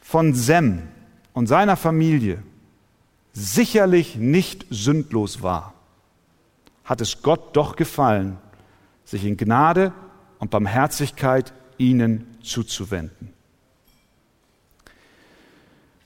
[0.00, 0.88] von Sem
[1.32, 2.42] und seiner Familie
[3.32, 5.74] sicherlich nicht sündlos war,
[6.84, 8.38] hat es Gott doch gefallen,
[9.04, 9.92] sich in Gnade
[10.38, 13.32] und Barmherzigkeit ihnen zuzuwenden.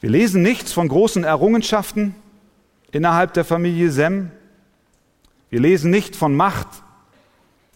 [0.05, 2.15] Wir lesen nichts von großen Errungenschaften
[2.93, 4.31] innerhalb der Familie Sem.
[5.49, 6.69] Wir lesen nicht von Macht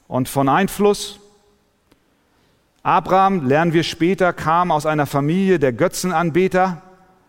[0.09, 1.21] und von Einfluss.
[2.83, 6.83] Abraham, lernen wir später, kam aus einer Familie der Götzenanbeter.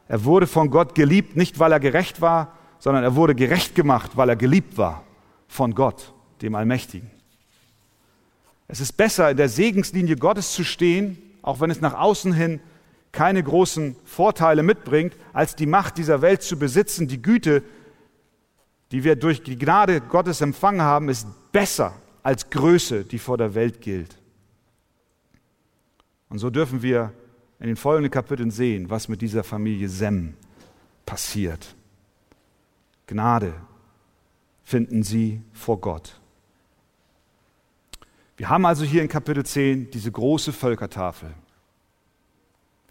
[0.09, 4.17] Er wurde von Gott geliebt, nicht weil er gerecht war, sondern er wurde gerecht gemacht,
[4.17, 5.05] weil er geliebt war
[5.47, 7.09] von Gott, dem Allmächtigen.
[8.67, 12.59] Es ist besser, in der Segenslinie Gottes zu stehen, auch wenn es nach außen hin
[13.11, 17.07] keine großen Vorteile mitbringt, als die Macht dieser Welt zu besitzen.
[17.07, 17.63] Die Güte,
[18.91, 21.93] die wir durch die Gnade Gottes empfangen haben, ist besser
[22.23, 24.17] als Größe, die vor der Welt gilt.
[26.29, 27.11] Und so dürfen wir
[27.59, 30.35] in den folgenden Kapiteln sehen, was mit dieser Familie Sem
[31.05, 31.75] passiert.
[33.07, 33.53] Gnade
[34.63, 36.19] finden sie vor Gott.
[38.37, 41.33] Wir haben also hier in Kapitel 10 diese große Völkertafel.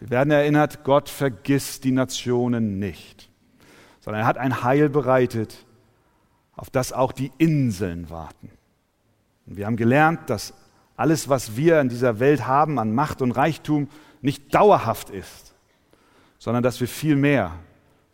[0.01, 3.31] Wir werden erinnert, Gott vergisst die Nationen nicht,
[4.01, 5.67] sondern er hat ein Heil bereitet,
[6.57, 8.51] auf das auch die Inseln warten.
[9.47, 10.55] Und wir haben gelernt, dass
[10.97, 13.89] alles, was wir in dieser Welt haben an Macht und Reichtum,
[14.21, 15.55] nicht dauerhaft ist,
[16.39, 17.55] sondern dass wir vielmehr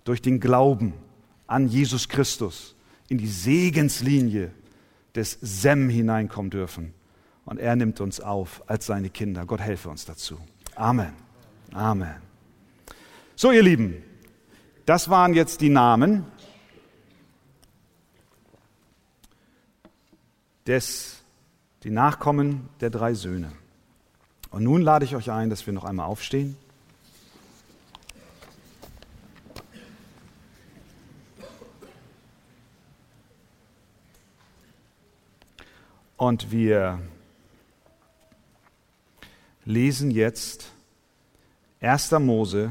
[0.05, 0.93] durch den Glauben
[1.47, 2.77] an Jesus Christus
[3.09, 4.51] in die Segenslinie
[5.15, 6.95] des Sem hineinkommen dürfen.
[7.45, 9.45] Und er nimmt uns auf als seine Kinder.
[9.47, 10.39] Gott helfe uns dazu.
[10.75, 11.24] Amen.
[11.75, 12.23] Amen.
[13.35, 14.01] So, ihr Lieben,
[14.87, 16.25] das waren jetzt die Namen
[20.69, 21.21] des,
[21.83, 23.51] die Nachkommen der drei Söhne.
[24.51, 26.57] Und nun lade ich euch ein, dass wir noch einmal aufstehen.
[36.17, 37.01] Und wir
[39.65, 40.74] lesen jetzt
[41.85, 42.13] 1.
[42.13, 42.71] Mose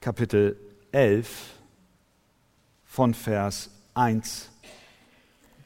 [0.00, 0.56] Kapitel
[0.92, 1.28] 11
[2.84, 4.48] von Vers 1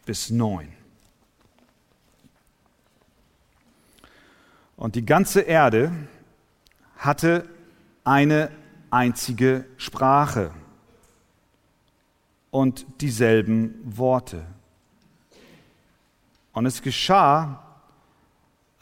[0.07, 0.73] bis 9.
[4.77, 5.93] Und die ganze Erde
[6.97, 7.49] hatte
[8.05, 8.51] eine
[8.91, 10.51] einzige Sprache
[12.51, 14.47] und dieselben Worte.
[16.53, 17.64] Und es geschah,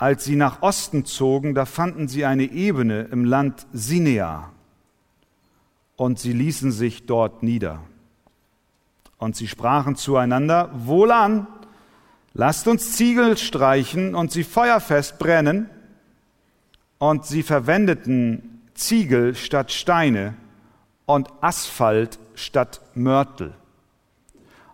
[0.03, 4.51] als sie nach Osten zogen, da fanden sie eine Ebene im Land Sinea
[5.95, 7.79] und sie ließen sich dort nieder.
[9.17, 11.47] Und sie sprachen zueinander, wohlan,
[12.35, 15.71] lasst uns Ziegel streichen und sie feuerfest brennen.
[16.99, 20.35] Und sie verwendeten Ziegel statt Steine
[21.07, 23.55] und Asphalt statt Mörtel.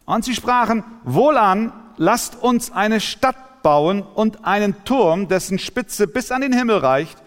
[0.06, 6.30] Und sie sprachen, wohlan, lasst uns eine Stadt bauen und einen Turm, dessen Spitze bis
[6.30, 7.22] an den Himmel reicht,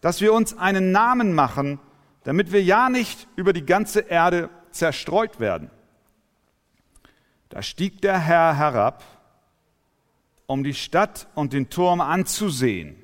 [0.00, 1.78] dass wir uns einen Namen machen,
[2.24, 5.70] damit wir ja nicht über die ganze Erde zerstreut werden.
[7.48, 9.04] Da stieg der Herr herab,
[10.46, 12.96] um die Stadt und den Turm anzusehen,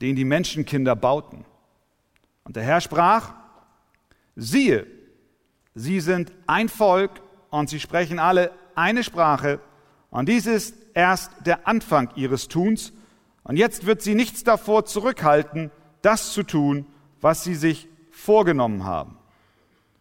[0.00, 1.44] den die Menschenkinder bauten.
[2.44, 3.34] Und der Herr sprach,
[4.36, 4.86] siehe,
[5.74, 9.60] sie sind ein Volk und sie sprechen alle eine Sprache
[10.10, 12.92] und dies ist erst der Anfang ihres Tuns.
[13.42, 15.70] Und jetzt wird sie nichts davor zurückhalten,
[16.02, 16.86] das zu tun,
[17.22, 19.16] was sie sich vorgenommen haben.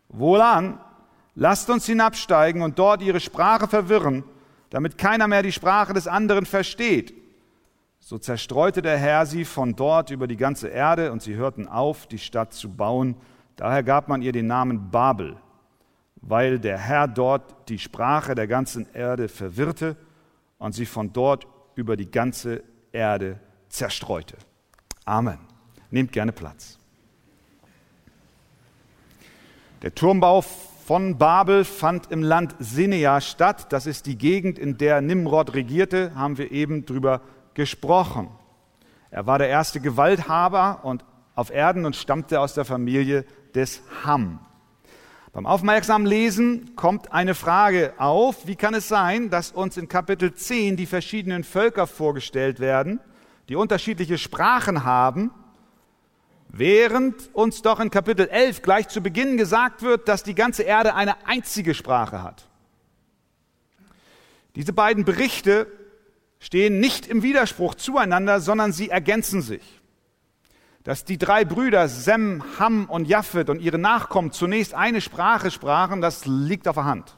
[0.09, 0.77] Wohlan,
[1.35, 4.25] lasst uns hinabsteigen und dort ihre Sprache verwirren,
[4.71, 7.13] damit keiner mehr die Sprache des anderen versteht.
[8.01, 12.07] So zerstreute der Herr sie von dort über die ganze Erde und sie hörten auf,
[12.07, 13.15] die Stadt zu bauen.
[13.55, 15.37] Daher gab man ihr den Namen Babel
[16.21, 19.95] weil der Herr dort die Sprache der ganzen Erde verwirrte
[20.59, 24.37] und sie von dort über die ganze Erde zerstreute.
[25.05, 25.39] Amen.
[25.89, 26.77] Nehmt gerne Platz.
[29.81, 33.71] Der Turmbau von Babel fand im Land Sinea statt.
[33.71, 37.21] Das ist die Gegend, in der Nimrod regierte, haben wir eben drüber
[37.53, 38.27] gesprochen.
[39.09, 44.39] Er war der erste Gewalthaber und auf Erden und stammte aus der Familie des Ham.
[45.31, 50.33] Beim aufmerksamen Lesen kommt eine Frage auf, wie kann es sein, dass uns in Kapitel
[50.33, 52.99] 10 die verschiedenen Völker vorgestellt werden,
[53.47, 55.29] die unterschiedliche Sprachen haben,
[56.47, 60.95] während uns doch in Kapitel 11 gleich zu Beginn gesagt wird, dass die ganze Erde
[60.95, 62.47] eine einzige Sprache hat.
[64.55, 65.67] Diese beiden Berichte
[66.39, 69.78] stehen nicht im Widerspruch zueinander, sondern sie ergänzen sich
[70.89, 76.01] dass die drei Brüder Sem, Ham und Japhet und ihre Nachkommen zunächst eine Sprache sprachen,
[76.01, 77.15] das liegt auf der Hand.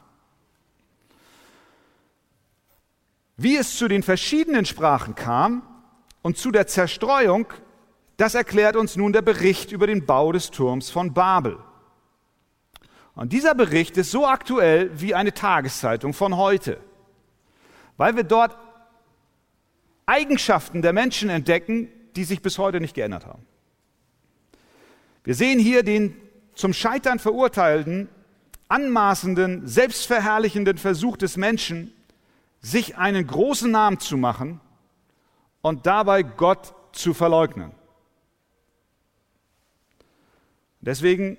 [3.38, 5.62] Wie es zu den verschiedenen Sprachen kam
[6.20, 7.46] und zu der Zerstreuung,
[8.18, 11.56] das erklärt uns nun der Bericht über den Bau des Turms von Babel.
[13.14, 16.78] Und dieser Bericht ist so aktuell wie eine Tageszeitung von heute,
[17.96, 18.54] weil wir dort
[20.04, 23.46] Eigenschaften der Menschen entdecken, die sich bis heute nicht geändert haben.
[25.24, 26.16] Wir sehen hier den
[26.54, 28.08] zum Scheitern verurteilten,
[28.68, 31.92] anmaßenden, selbstverherrlichenden Versuch des Menschen,
[32.60, 34.60] sich einen großen Namen zu machen
[35.60, 37.72] und dabei Gott zu verleugnen.
[40.80, 41.38] Deswegen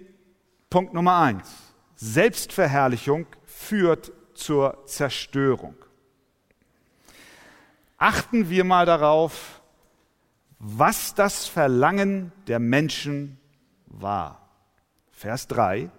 [0.70, 1.52] Punkt Nummer eins.
[1.96, 5.76] Selbstverherrlichung führt zur Zerstörung.
[7.98, 9.62] Achten wir mal darauf,
[10.60, 13.38] was das Verlangen der Menschen
[14.04, 14.48] war.
[15.12, 15.90] Vers 3,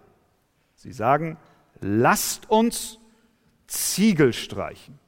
[0.76, 1.36] sie sagen,
[1.80, 3.00] lasst uns
[3.66, 4.98] Ziegel streichen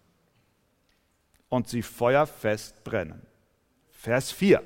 [1.48, 3.22] und sie feuerfest brennen.
[3.90, 4.62] Vers 4,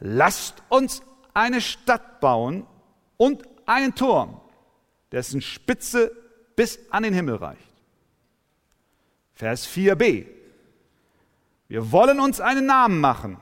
[0.00, 2.66] lasst uns eine Stadt bauen
[3.16, 4.40] und einen Turm,
[5.12, 6.12] dessen Spitze
[6.56, 7.60] bis an den Himmel reicht.
[9.32, 10.26] Vers 4b,
[11.68, 13.38] wir wollen uns einen Namen machen.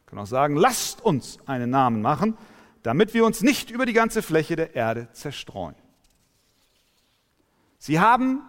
[0.00, 2.36] Ich kann auch sagen, lasst uns einen Namen machen,
[2.82, 5.74] damit wir uns nicht über die ganze Fläche der Erde zerstreuen.
[7.78, 8.42] Sie haben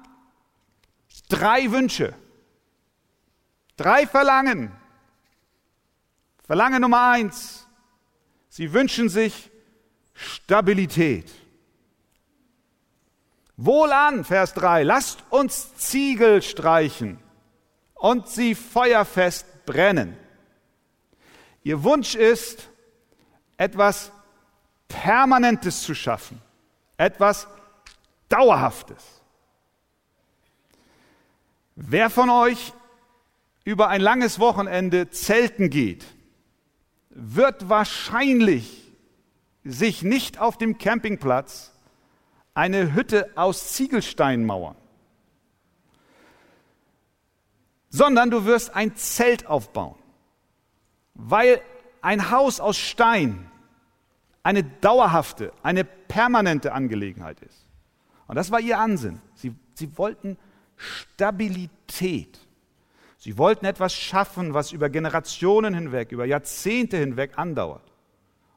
[1.29, 2.13] drei Wünsche,
[3.77, 4.71] drei Verlangen.
[6.43, 7.67] Verlangen Nummer eins,
[8.49, 9.51] sie wünschen sich
[10.13, 11.31] Stabilität.
[13.57, 17.19] Wohlan, Vers 3, lasst uns Ziegel streichen
[17.93, 20.17] und sie feuerfest brennen.
[21.63, 22.69] Ihr Wunsch ist,
[23.57, 24.11] etwas
[24.91, 26.41] Permanentes zu schaffen,
[26.97, 27.47] etwas
[28.29, 29.21] Dauerhaftes.
[31.75, 32.73] Wer von euch
[33.63, 36.05] über ein langes Wochenende zelten geht,
[37.09, 38.91] wird wahrscheinlich
[39.63, 41.71] sich nicht auf dem Campingplatz
[42.53, 44.75] eine Hütte aus Ziegelstein mauern,
[47.89, 49.97] sondern du wirst ein Zelt aufbauen,
[51.13, 51.61] weil
[52.01, 53.50] ein Haus aus Stein
[54.43, 57.67] eine dauerhafte, eine permanente Angelegenheit ist.
[58.27, 59.21] Und das war ihr Ansinn.
[59.35, 60.37] Sie, sie wollten
[60.77, 62.39] Stabilität.
[63.17, 67.83] Sie wollten etwas schaffen, was über Generationen hinweg, über Jahrzehnte hinweg andauert.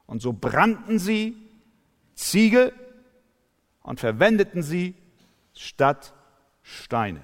[0.07, 1.35] Und so brannten sie
[2.15, 2.73] Ziegel
[3.83, 4.95] und verwendeten sie
[5.53, 6.13] statt
[6.63, 7.21] Steine.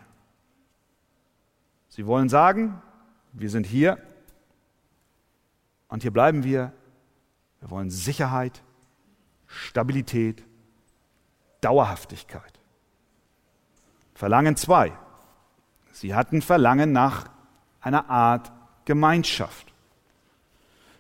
[1.90, 2.82] Sie wollen sagen,
[3.34, 3.98] wir sind hier
[5.88, 6.74] und hier bleiben wir.
[7.62, 8.62] Wir wollen Sicherheit,
[9.48, 10.44] Stabilität,
[11.62, 12.60] Dauerhaftigkeit.
[14.16, 14.92] Verlangen zwei.
[15.92, 17.30] Sie hatten Verlangen nach
[17.80, 18.52] einer Art
[18.86, 19.74] Gemeinschaft.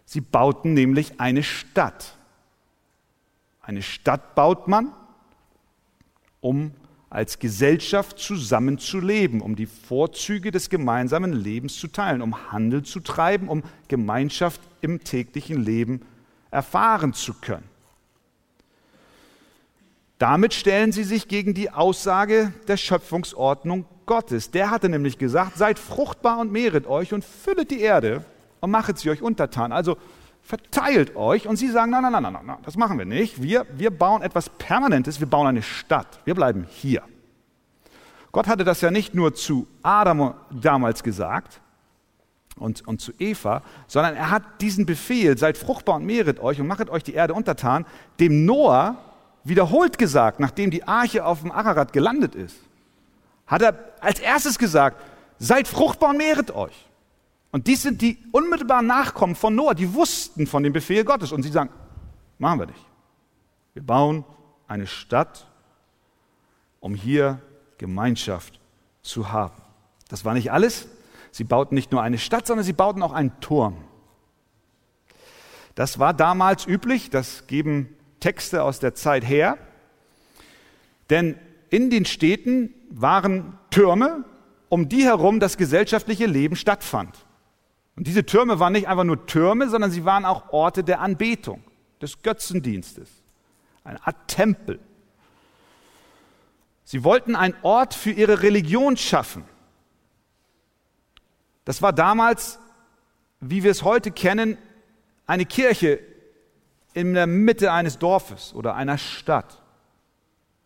[0.06, 2.16] Sie bauten nämlich eine Stadt.
[3.62, 4.92] Eine Stadt baut man,
[6.42, 6.74] um
[7.10, 13.50] als Gesellschaft zusammenzuleben, um die Vorzüge des gemeinsamen Lebens zu teilen, um Handel zu treiben,
[13.50, 16.02] um Gemeinschaft im täglichen Leben
[16.52, 17.70] erfahren zu können.
[20.20, 24.52] Damit stellen sie sich gegen die Aussage der Schöpfungsordnung Gottes.
[24.52, 28.24] Der hatte nämlich gesagt, seid fruchtbar und mehret euch und füllet die Erde
[28.60, 29.72] und machet sie euch untertan.
[29.72, 29.98] Also
[30.44, 33.42] verteilt euch und sie sagen, nein, nein, nein, nein, nein, das machen wir nicht.
[33.42, 36.20] Wir, wir bauen etwas Permanentes, wir bauen eine Stadt.
[36.26, 37.02] Wir bleiben hier.
[38.32, 41.62] Gott hatte das ja nicht nur zu Adam damals gesagt
[42.58, 46.68] und, und zu Eva, sondern er hat diesen Befehl, seid fruchtbar und mehret euch und
[46.68, 47.86] machet euch die Erde untertan,
[48.20, 48.98] dem Noah
[49.44, 52.58] wiederholt gesagt, nachdem die Arche auf dem Ararat gelandet ist
[53.52, 55.04] hat er als erstes gesagt,
[55.38, 56.88] seid fruchtbar und mehret euch.
[57.52, 61.34] Und dies sind die unmittelbaren Nachkommen von Noah, die wussten von dem Befehl Gottes.
[61.34, 61.70] Und sie sagen,
[62.40, 62.86] machen wir nicht.
[63.74, 64.24] Wir bauen
[64.70, 65.46] eine Stadt,
[66.80, 67.42] um hier
[67.78, 68.58] Gemeinschaft
[69.02, 69.62] zu haben.
[70.08, 70.88] Das war nicht alles.
[71.32, 73.78] Sie bauten nicht nur eine Stadt, sondern sie bauten auch einen Turm.
[75.76, 79.58] Das war damals üblich, das geben Texte aus der Zeit her.
[81.10, 81.38] Denn
[81.70, 84.26] in den Städten waren Türme,
[84.70, 87.26] um die herum das gesellschaftliche Leben stattfand.
[87.96, 91.64] Und diese Türme waren nicht einfach nur Türme, sondern sie waren auch Orte der Anbetung,
[92.02, 93.10] des Götzendienstes,
[93.84, 94.80] eine Art Tempel.
[96.84, 99.44] Sie wollten einen Ort für ihre Religion schaffen.
[101.66, 102.60] Das war damals,
[103.40, 104.58] wie wir es heute kennen,
[105.28, 106.00] eine Kirche
[106.94, 109.62] in der Mitte eines Dorfes oder einer Stadt.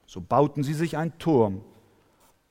[0.05, 1.63] So bauten sie sich einen Turm,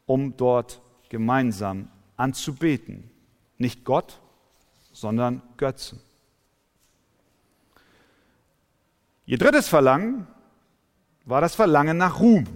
[0.07, 3.11] um dort gemeinsam anzubeten.
[3.59, 4.21] Nicht Gott,
[4.93, 6.01] sondern Götzen.
[9.27, 10.27] Ihr drittes Verlangen
[11.25, 12.47] war das Verlangen nach Ruhm.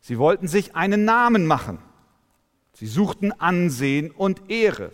[0.00, 1.78] Sie wollten sich einen Namen machen.
[2.74, 4.92] Sie suchten Ansehen und Ehre.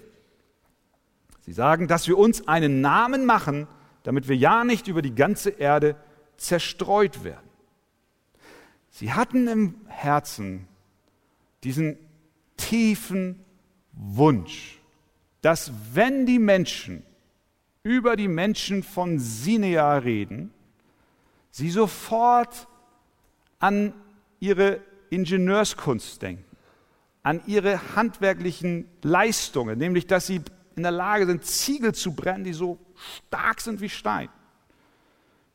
[1.40, 3.66] Sie sagen, dass wir uns einen Namen machen,
[4.02, 5.96] damit wir ja nicht über die ganze Erde
[6.36, 7.48] zerstreut werden.
[8.90, 10.66] Sie hatten im Herzen
[11.64, 11.98] diesen
[12.56, 13.44] tiefen
[13.92, 14.78] Wunsch,
[15.40, 17.02] dass wenn die Menschen
[17.82, 20.52] über die Menschen von Sinea reden,
[21.50, 22.68] sie sofort
[23.58, 23.94] an
[24.40, 26.47] ihre Ingenieurskunst denken,
[27.28, 30.40] an ihre handwerklichen Leistungen, nämlich dass sie
[30.76, 32.78] in der Lage sind, Ziegel zu brennen, die so
[33.26, 34.30] stark sind wie Stein.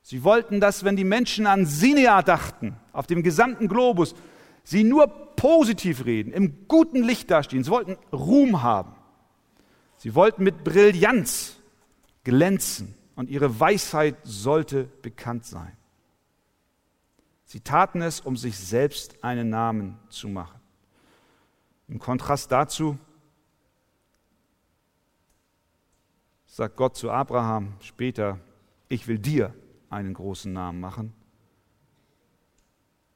[0.03, 4.13] Sie wollten, dass wenn die Menschen an Sinea dachten, auf dem gesamten Globus,
[4.63, 7.63] sie nur positiv reden, im guten Licht dastehen.
[7.63, 8.93] Sie wollten Ruhm haben.
[9.97, 11.57] Sie wollten mit Brillanz
[12.24, 15.76] glänzen und ihre Weisheit sollte bekannt sein.
[17.45, 20.62] Sie taten es, um sich selbst einen Namen zu machen.
[21.94, 22.98] Im Kontrast dazu
[26.48, 28.39] sagt Gott zu Abraham später,
[28.89, 29.54] ich will dir
[29.91, 31.14] einen großen Namen machen.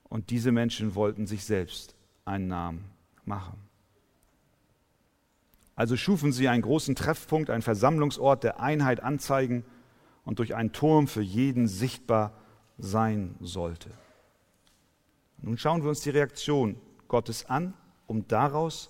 [0.03, 2.85] Und diese Menschen wollten sich selbst einen Namen
[3.25, 3.57] machen.
[5.75, 9.65] Also schufen sie einen großen Treffpunkt, einen Versammlungsort der Einheit anzeigen
[10.23, 12.31] und durch einen Turm für jeden sichtbar
[12.77, 13.89] sein sollte.
[15.39, 17.73] Nun schauen wir uns die Reaktion Gottes an,
[18.07, 18.89] um daraus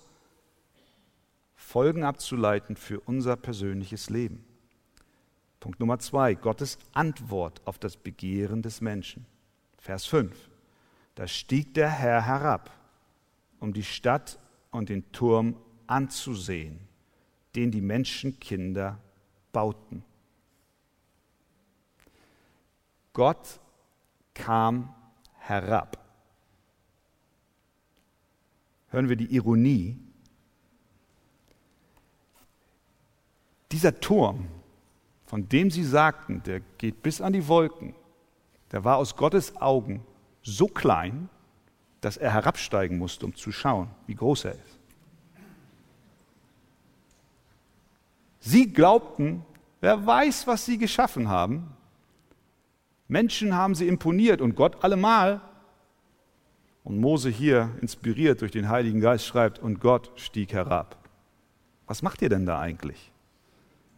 [1.54, 4.44] Folgen abzuleiten für unser persönliches Leben.
[5.60, 9.26] Punkt Nummer zwei, Gottes Antwort auf das Begehren des Menschen.
[9.76, 10.50] Vers 5.
[11.16, 12.70] Da stieg der Herr herab,
[13.58, 14.38] um die Stadt
[14.70, 15.56] und den Turm
[15.88, 16.78] anzusehen,
[17.56, 19.00] den die Menschenkinder
[19.52, 20.04] bauten.
[23.12, 23.58] Gott
[24.32, 24.94] kam
[25.40, 26.07] herab.
[28.90, 29.98] Hören wir die Ironie.
[33.70, 34.48] Dieser Turm,
[35.26, 37.94] von dem sie sagten, der geht bis an die Wolken,
[38.72, 40.02] der war aus Gottes Augen
[40.42, 41.28] so klein,
[42.00, 44.78] dass er herabsteigen musste, um zu schauen, wie groß er ist.
[48.40, 49.44] Sie glaubten,
[49.80, 51.76] wer weiß, was sie geschaffen haben.
[53.08, 55.40] Menschen haben sie imponiert und Gott allemal.
[56.88, 60.96] Und Mose hier, inspiriert durch den Heiligen Geist, schreibt, und Gott stieg herab.
[61.86, 63.12] Was macht ihr denn da eigentlich?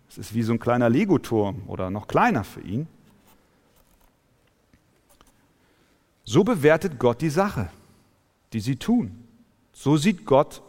[0.08, 2.88] Es ist wie so ein kleiner Legoturm oder noch kleiner für ihn.
[6.24, 7.70] So bewertet Gott die Sache,
[8.52, 9.22] die sie tun.
[9.72, 10.60] So sieht Gott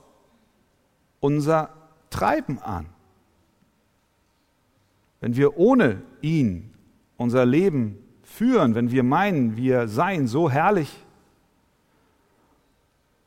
[1.22, 1.72] unser
[2.12, 2.86] Treiben an.
[5.22, 6.72] Wenn wir ohne ihn
[7.18, 11.04] unser Leben führen, wenn wir meinen, wir seien so herrlich,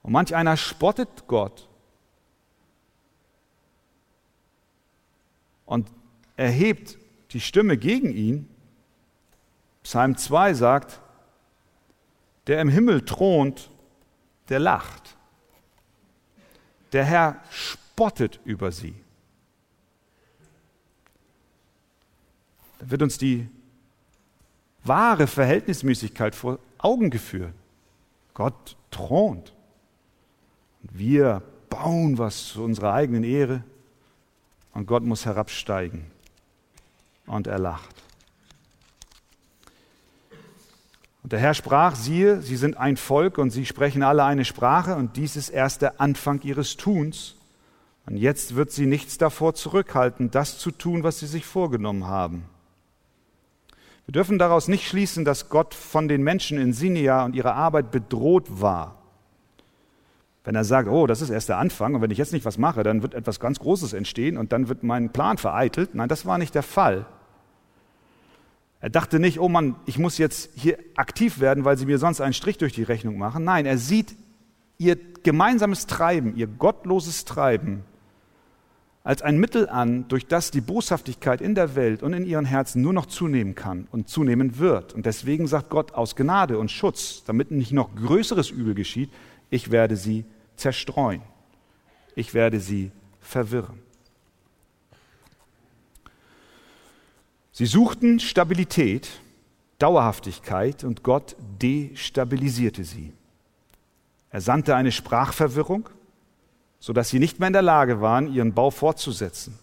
[0.05, 1.67] und manch einer spottet Gott
[5.65, 5.91] und
[6.37, 6.99] erhebt
[7.31, 8.49] die Stimme gegen ihn.
[9.83, 11.01] Psalm 2 sagt,
[12.47, 13.71] der im Himmel thront,
[14.51, 15.17] der lacht.
[16.93, 18.95] Der Herr spottet über sie.
[22.79, 23.49] Da wird uns die
[24.85, 27.55] wahre Verhältnismäßigkeit vor Augen geführt.
[28.35, 29.54] Gott thront.
[30.85, 33.65] Und wir bauen was zu unserer eigenen Ehre
[34.75, 36.07] und Gott muss herabsteigen.
[37.27, 37.95] Und er lacht.
[41.23, 44.95] Und der Herr sprach, siehe, sie sind ein Volk und sie sprechen alle eine Sprache
[44.95, 47.37] und dies ist erst der Anfang ihres Tuns.
[48.05, 52.45] Und jetzt wird sie nichts davor zurückhalten, das zu tun, was sie sich vorgenommen haben.
[54.05, 57.91] Wir dürfen daraus nicht schließen, dass Gott von den Menschen in Sinia und ihrer Arbeit
[57.91, 59.04] bedroht war.
[60.45, 62.59] Wenn er sagt, oh, das ist erst der Anfang und wenn ich jetzt nicht was
[62.59, 65.95] mache, dann wird etwas ganz Großes entstehen und dann wird mein Plan vereitelt.
[65.95, 67.07] Nein, das war nicht der Fall.
[68.81, 72.21] Er dachte nicht, oh Mann, ich muss jetzt hier aktiv werden, weil sie mir sonst
[72.21, 73.43] einen Strich durch die Rechnung machen.
[73.43, 74.15] Nein, er sieht
[74.77, 77.85] ihr gemeinsames Treiben, ihr gottloses Treiben
[79.03, 82.83] als ein Mittel an, durch das die Boshaftigkeit in der Welt und in ihren Herzen
[82.83, 84.95] nur noch zunehmen kann und zunehmen wird.
[84.95, 89.11] Und deswegen sagt Gott aus Gnade und Schutz, damit nicht noch größeres Übel geschieht,
[89.51, 90.25] ich werde sie
[90.57, 91.23] zerstreuen.
[92.15, 93.81] Ich werde sie verwirren.
[97.53, 99.09] Sie suchten Stabilität,
[99.79, 103.13] Dauerhaftigkeit und Gott destabilisierte sie.
[104.31, 105.89] Er sandte eine Sprachverwirrung,
[106.81, 109.59] sodass sie nicht mehr in der Lage waren, ihren Bau fortzusetzen.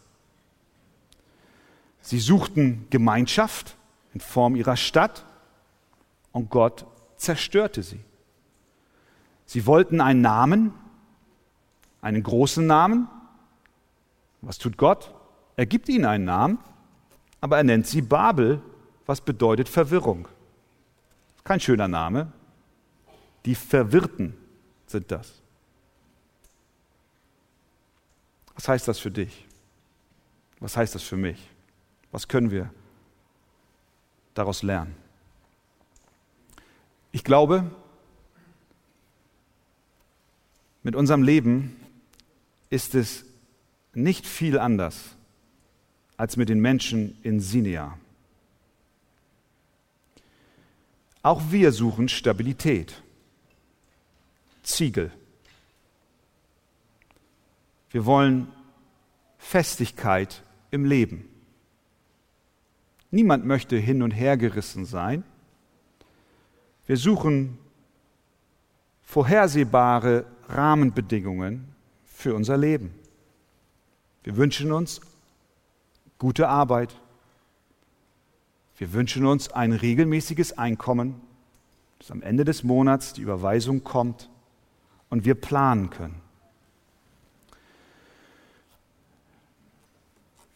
[2.02, 3.76] Sie suchten Gemeinschaft
[4.14, 5.26] in Form ihrer Stadt
[6.32, 6.86] und Gott
[7.18, 8.00] zerstörte sie.
[9.46, 10.74] Sie wollten einen Namen,
[12.02, 13.08] einen großen Namen.
[14.42, 15.14] Was tut Gott?
[15.56, 16.58] Er gibt ihnen einen Namen
[17.42, 18.62] aber er nennt sie Babel,
[19.08, 20.28] was bedeutet Verwirrung.
[21.44, 22.32] Kein schöner Name.
[23.46, 24.38] Die Verwirrten
[24.86, 25.42] sind das.
[28.54, 29.48] Was heißt das für dich?
[30.60, 31.50] Was heißt das für mich?
[32.12, 32.72] Was können wir
[34.36, 34.96] daraus lernen?
[37.12, 37.72] Ich glaube,
[40.84, 41.76] mit unserem Leben
[42.72, 43.26] ist es
[43.94, 45.16] nicht viel anders
[46.18, 47.98] als mit den Menschen in Sinea.
[51.22, 53.04] Auch wir suchen Stabilität,
[54.64, 55.12] Ziegel.
[57.92, 58.48] Wir wollen
[59.38, 60.42] Festigkeit
[60.72, 61.28] im Leben.
[63.12, 65.24] Niemand möchte hin und her gerissen sein.
[66.86, 67.58] Wir suchen
[69.04, 71.71] vorhersehbare Rahmenbedingungen
[72.22, 72.94] für unser Leben.
[74.24, 75.02] Wir wünschen uns
[76.20, 76.96] gute Arbeit.
[78.78, 81.20] Wir wünschen uns ein regelmäßiges Einkommen,
[81.98, 84.30] dass am Ende des Monats die Überweisung kommt
[85.10, 86.22] und wir planen können.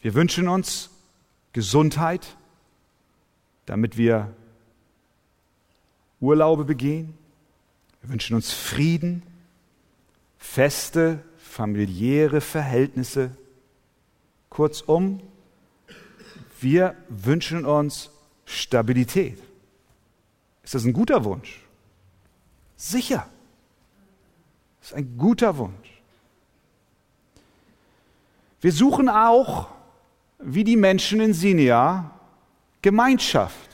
[0.02, 0.92] Wir wünschen uns
[1.52, 2.38] Gesundheit,
[3.66, 4.32] damit wir
[6.20, 7.18] Urlaube begehen.
[8.02, 9.24] Wir wünschen uns Frieden,
[10.38, 11.24] feste,
[11.56, 13.32] familiäre Verhältnisse
[14.50, 15.22] Kurzum,
[16.60, 18.12] wir wünschen uns
[18.44, 19.42] Stabilität.
[20.64, 21.62] Ist das ein guter Wunsch?
[22.76, 23.26] Sicher.
[24.82, 26.02] Das ist ein guter Wunsch.
[28.60, 29.70] Wir suchen auch,
[30.40, 32.12] wie die Menschen in Sinia,
[32.82, 33.70] Gemeinschaft.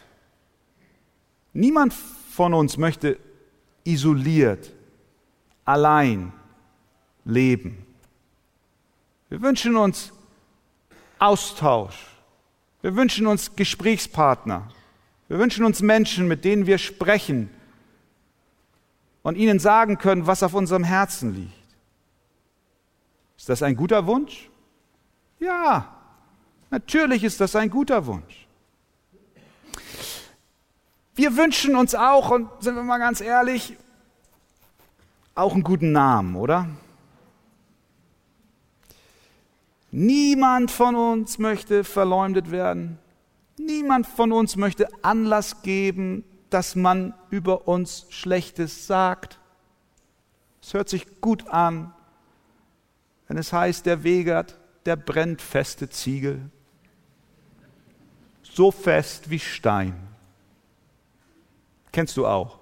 [1.54, 3.18] Niemand von uns möchte
[3.84, 4.72] isoliert,
[5.66, 6.32] allein
[7.26, 7.86] leben.
[9.30, 10.12] Wir wünschen uns
[11.20, 11.96] Austausch.
[12.82, 14.70] Wir wünschen uns Gesprächspartner.
[15.28, 17.50] Wir wünschen uns Menschen, mit denen wir sprechen
[19.24, 21.54] und ihnen sagen können, was auf unserem Herzen liegt.
[23.38, 24.50] Ist das ein guter Wunsch?
[25.40, 25.96] Ja,
[26.70, 28.48] natürlich ist das ein guter Wunsch.
[31.16, 33.78] Wir wünschen uns auch, und sind wir mal ganz ehrlich,
[35.36, 36.68] auch einen guten Namen, oder?
[39.92, 42.98] Niemand von uns möchte verleumdet werden.
[43.58, 49.40] Niemand von uns möchte Anlass geben, dass man über uns Schlechtes sagt.
[50.62, 51.94] Es hört sich gut an,
[53.28, 56.50] wenn es heißt, der Wegert, der brennt feste Ziegel.
[58.44, 59.96] So fest wie Stein.
[61.92, 62.60] Kennst du auch?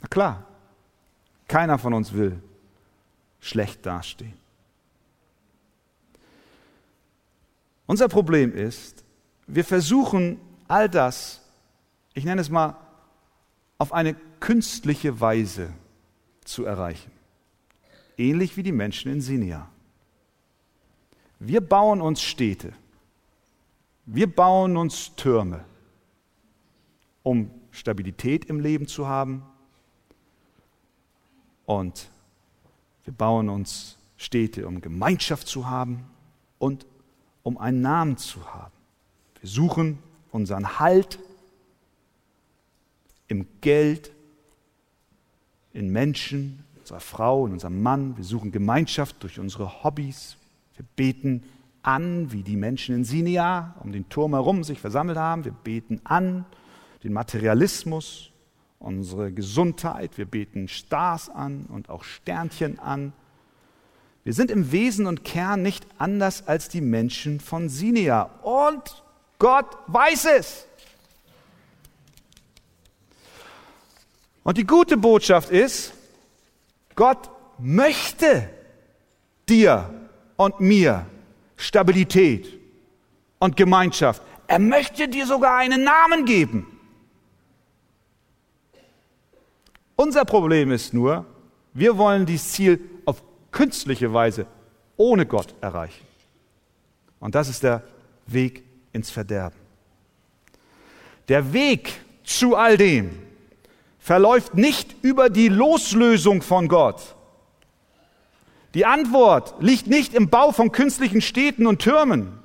[0.00, 0.46] Na klar,
[1.48, 2.40] keiner von uns will
[3.40, 4.43] schlecht dastehen.
[7.86, 9.04] Unser Problem ist,
[9.46, 11.42] wir versuchen all das,
[12.14, 12.76] ich nenne es mal,
[13.78, 15.72] auf eine künstliche Weise
[16.44, 17.10] zu erreichen.
[18.16, 19.68] Ähnlich wie die Menschen in Sinia.
[21.38, 22.72] Wir bauen uns Städte.
[24.06, 25.64] Wir bauen uns Türme,
[27.22, 29.42] um Stabilität im Leben zu haben.
[31.66, 32.08] Und
[33.04, 36.04] wir bauen uns Städte, um Gemeinschaft zu haben
[36.58, 36.86] und
[37.44, 38.72] um einen Namen zu haben.
[39.40, 40.00] Wir suchen
[40.32, 41.20] unseren Halt
[43.28, 44.10] im Geld,
[45.72, 48.16] in Menschen, unserer Frau, in unserem Mann.
[48.16, 50.36] Wir suchen Gemeinschaft durch unsere Hobbys.
[50.74, 51.44] Wir beten
[51.82, 55.44] an, wie die Menschen in Sinia um den Turm herum sich versammelt haben.
[55.44, 56.46] Wir beten an
[57.02, 58.30] den Materialismus,
[58.78, 60.16] unsere Gesundheit.
[60.16, 63.12] Wir beten Stars an und auch Sternchen an.
[64.24, 68.22] Wir sind im Wesen und Kern nicht anders als die Menschen von Sinea.
[68.42, 69.02] Und
[69.38, 70.66] Gott weiß es.
[74.42, 75.92] Und die gute Botschaft ist,
[76.94, 78.48] Gott möchte
[79.48, 79.92] dir
[80.36, 81.06] und mir
[81.56, 82.58] Stabilität
[83.38, 84.22] und Gemeinschaft.
[84.46, 86.66] Er möchte dir sogar einen Namen geben.
[89.96, 91.24] Unser Problem ist nur,
[91.72, 93.22] wir wollen dieses Ziel auf
[93.54, 94.46] künstliche Weise
[94.96, 96.04] ohne Gott erreichen.
[97.20, 97.82] Und das ist der
[98.26, 99.58] Weg ins Verderben.
[101.28, 103.10] Der Weg zu all dem
[103.98, 107.00] verläuft nicht über die Loslösung von Gott.
[108.74, 112.40] Die Antwort liegt nicht im Bau von künstlichen Städten und Türmen.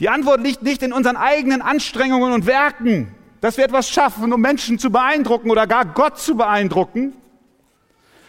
[0.00, 4.40] Die Antwort liegt nicht in unseren eigenen Anstrengungen und Werken, dass wir etwas schaffen, um
[4.40, 7.14] Menschen zu beeindrucken oder gar Gott zu beeindrucken,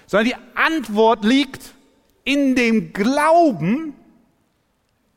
[0.07, 1.73] sondern die Antwort liegt
[2.23, 3.93] in dem Glauben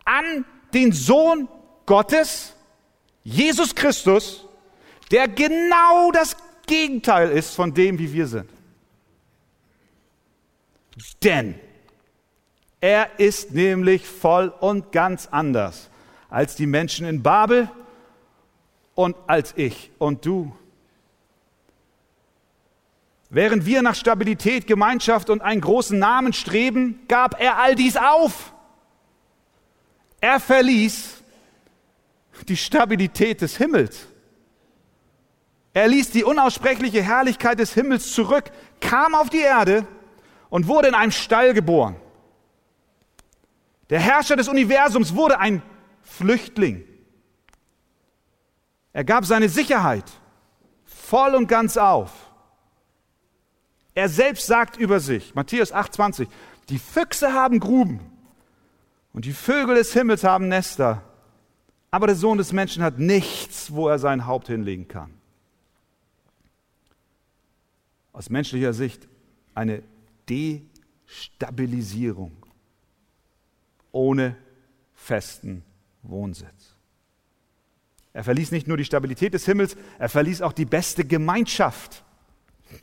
[0.05, 1.49] an den Sohn
[1.87, 2.55] Gottes,
[3.25, 4.47] Jesus Christus,
[5.11, 6.37] der genau das
[6.67, 8.51] Gegenteil ist von dem, wie wir sind.
[11.23, 11.59] Denn
[12.81, 15.91] er ist nämlich voll und ganz anders
[16.29, 17.69] als die Menschen in Babel
[18.95, 20.55] und als ich und du
[23.33, 28.53] Während wir nach Stabilität, Gemeinschaft und einen großen Namen streben, gab er all dies auf.
[30.21, 31.23] Er verließ
[32.49, 34.09] die Stabilität des Himmels.
[35.73, 38.51] Er ließ die unaussprechliche Herrlichkeit des Himmels zurück,
[38.81, 39.87] kam auf die Erde
[40.49, 41.95] und wurde in einem Stall geboren.
[43.91, 45.63] Der Herrscher des Universums wurde ein
[46.03, 46.85] Flüchtling.
[48.93, 50.11] Er gab seine Sicherheit
[50.85, 52.20] voll und ganz auf.
[53.95, 56.29] Er selbst sagt über sich, Matthäus 8,20,
[56.69, 57.99] die Füchse haben Gruben
[59.13, 61.03] und die Vögel des Himmels haben Nester,
[61.91, 65.15] aber der Sohn des Menschen hat nichts, wo er sein Haupt hinlegen kann.
[68.13, 69.09] Aus menschlicher Sicht
[69.55, 69.83] eine
[70.29, 72.33] Destabilisierung
[73.93, 74.37] ohne
[74.95, 75.65] festen
[76.03, 76.77] Wohnsitz.
[78.13, 82.05] Er verließ nicht nur die Stabilität des Himmels, er verließ auch die beste Gemeinschaft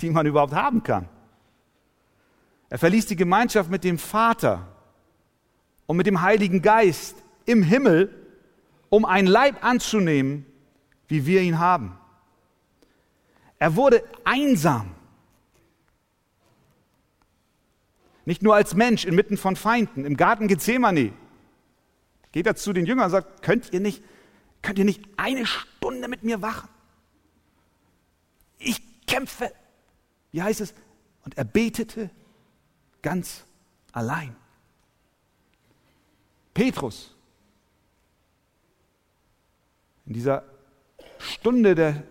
[0.01, 1.07] die man überhaupt haben kann.
[2.69, 4.67] Er verließ die Gemeinschaft mit dem Vater
[5.85, 7.15] und mit dem Heiligen Geist
[7.45, 8.13] im Himmel,
[8.89, 10.45] um einen Leib anzunehmen,
[11.07, 11.97] wie wir ihn haben.
[13.59, 14.93] Er wurde einsam.
[18.25, 21.13] Nicht nur als Mensch inmitten von Feinden, im Garten Gethsemane.
[22.33, 24.03] Geht er zu den Jüngern und sagt, könnt ihr nicht,
[24.61, 26.67] könnt ihr nicht eine Stunde mit mir wachen?
[28.59, 29.51] Ich kämpfe.
[30.31, 30.73] Wie heißt es?
[31.23, 32.09] Und er betete
[33.01, 33.43] ganz
[33.91, 34.35] allein.
[36.53, 37.15] Petrus,
[40.05, 40.43] in dieser
[41.19, 42.03] Stunde der,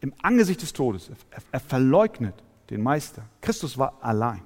[0.00, 2.34] im Angesicht des Todes, er, er verleugnet
[2.70, 3.22] den Meister.
[3.40, 4.42] Christus war allein.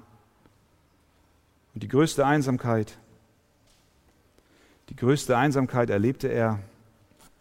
[1.73, 2.97] Und die größte Einsamkeit,
[4.89, 6.59] die größte Einsamkeit erlebte er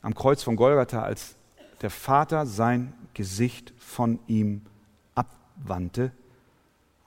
[0.02, 1.34] am Kreuz von Golgatha, als
[1.82, 4.62] der Vater sein Gesicht von ihm
[5.60, 6.12] abwandte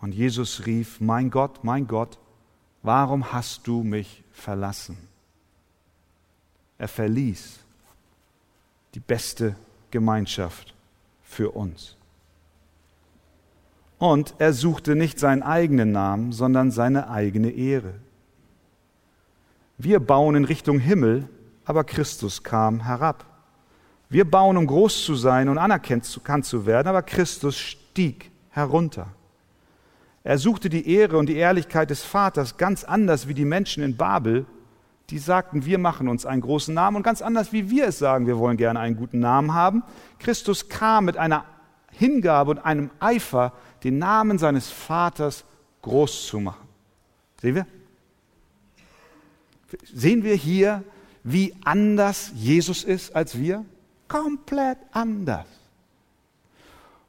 [0.02, 2.18] und Jesus rief, mein Gott, mein Gott,
[2.84, 4.98] warum hast du mich verlassen?
[6.78, 7.60] Er verließ
[8.96, 9.56] die beste
[9.92, 10.74] Gemeinschaft
[11.24, 11.96] für uns.
[14.00, 17.94] Und er suchte nicht seinen eigenen Namen, sondern seine eigene Ehre.
[19.78, 21.30] Wir bauen in Richtung Himmel,
[21.66, 23.26] aber Christus kam herab.
[24.10, 26.06] Wir bauen, um groß zu sein und anerkannt
[26.46, 29.08] zu werden, aber Christus stieg herunter.
[30.24, 33.98] Er suchte die Ehre und die Ehrlichkeit des Vaters ganz anders wie die Menschen in
[33.98, 34.46] Babel,
[35.10, 38.28] die sagten, wir machen uns einen großen Namen und ganz anders wie wir es sagen,
[38.28, 39.84] wir wollen gerne einen guten Namen haben.
[40.20, 41.44] Christus kam mit einer
[41.92, 45.44] Hingabe und einem Eifer, den Namen seines Vaters
[45.82, 46.68] groß zu machen.
[47.42, 47.68] Sehen wir?
[49.94, 50.84] Sehen wir hier,
[51.24, 53.66] wie anders Jesus ist als wir?
[54.08, 55.48] Komplett anders.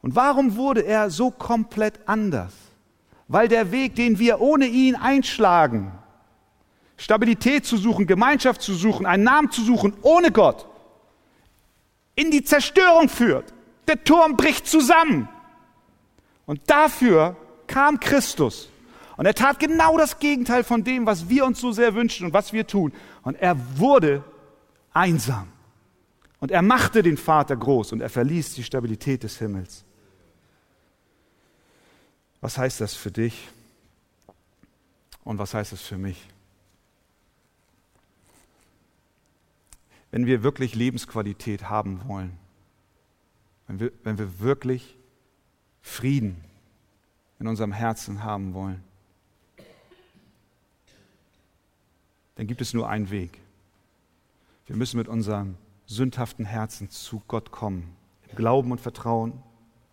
[0.02, 2.52] Und warum wurde er so komplett anders?
[3.32, 5.90] weil der Weg, den wir ohne ihn einschlagen,
[6.98, 10.66] Stabilität zu suchen, Gemeinschaft zu suchen, einen Namen zu suchen, ohne Gott,
[12.14, 13.54] in die Zerstörung führt.
[13.88, 15.30] Der Turm bricht zusammen.
[16.44, 17.36] Und dafür
[17.66, 18.68] kam Christus.
[19.16, 22.34] Und er tat genau das Gegenteil von dem, was wir uns so sehr wünschen und
[22.34, 22.92] was wir tun.
[23.22, 24.22] Und er wurde
[24.92, 25.48] einsam.
[26.38, 29.84] Und er machte den Vater groß und er verließ die Stabilität des Himmels.
[32.42, 33.48] Was heißt das für dich?
[35.24, 36.28] Und was heißt das für mich?
[40.10, 42.36] Wenn wir wirklich Lebensqualität haben wollen,
[43.68, 44.96] wenn wir, wenn wir wirklich
[45.80, 46.44] Frieden
[47.38, 48.82] in unserem Herzen haben wollen,
[52.34, 53.38] dann gibt es nur einen Weg.
[54.66, 57.96] Wir müssen mit unserem sündhaften Herzen zu Gott kommen,
[58.28, 59.40] im Glauben und Vertrauen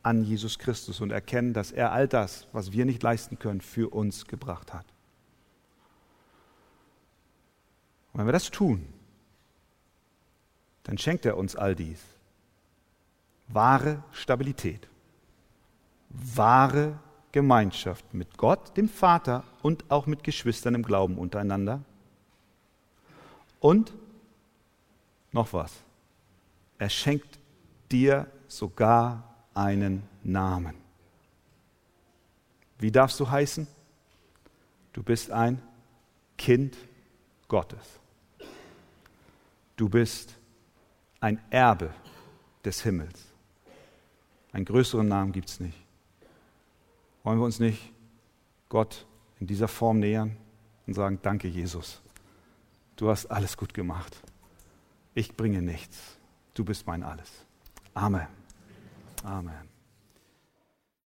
[0.09, 3.93] an Jesus Christus und erkennen, dass er all das, was wir nicht leisten können, für
[3.93, 4.85] uns gebracht hat.
[8.11, 8.87] Und wenn wir das tun,
[10.83, 11.99] dann schenkt er uns all dies.
[13.49, 14.87] Wahre Stabilität,
[16.09, 16.97] wahre
[17.31, 21.83] Gemeinschaft mit Gott, dem Vater und auch mit Geschwistern im Glauben untereinander.
[23.59, 23.93] Und
[25.31, 25.71] noch was,
[26.79, 27.37] er schenkt
[27.91, 29.28] dir sogar
[29.59, 30.73] einen Namen.
[32.77, 33.67] Wie darfst du heißen?
[34.93, 35.61] Du bist ein
[36.37, 36.77] Kind
[37.49, 37.99] Gottes.
[39.75, 40.33] Du bist
[41.19, 41.93] ein Erbe
[42.63, 43.21] des Himmels.
[44.53, 45.77] Einen größeren Namen gibt es nicht.
[47.23, 47.91] Wollen wir uns nicht
[48.69, 49.05] Gott
[49.39, 50.37] in dieser Form nähern
[50.87, 52.01] und sagen, danke Jesus,
[52.95, 54.15] du hast alles gut gemacht.
[55.13, 56.17] Ich bringe nichts.
[56.53, 57.29] Du bist mein alles.
[57.93, 58.38] Amen.
[59.25, 59.68] Amen.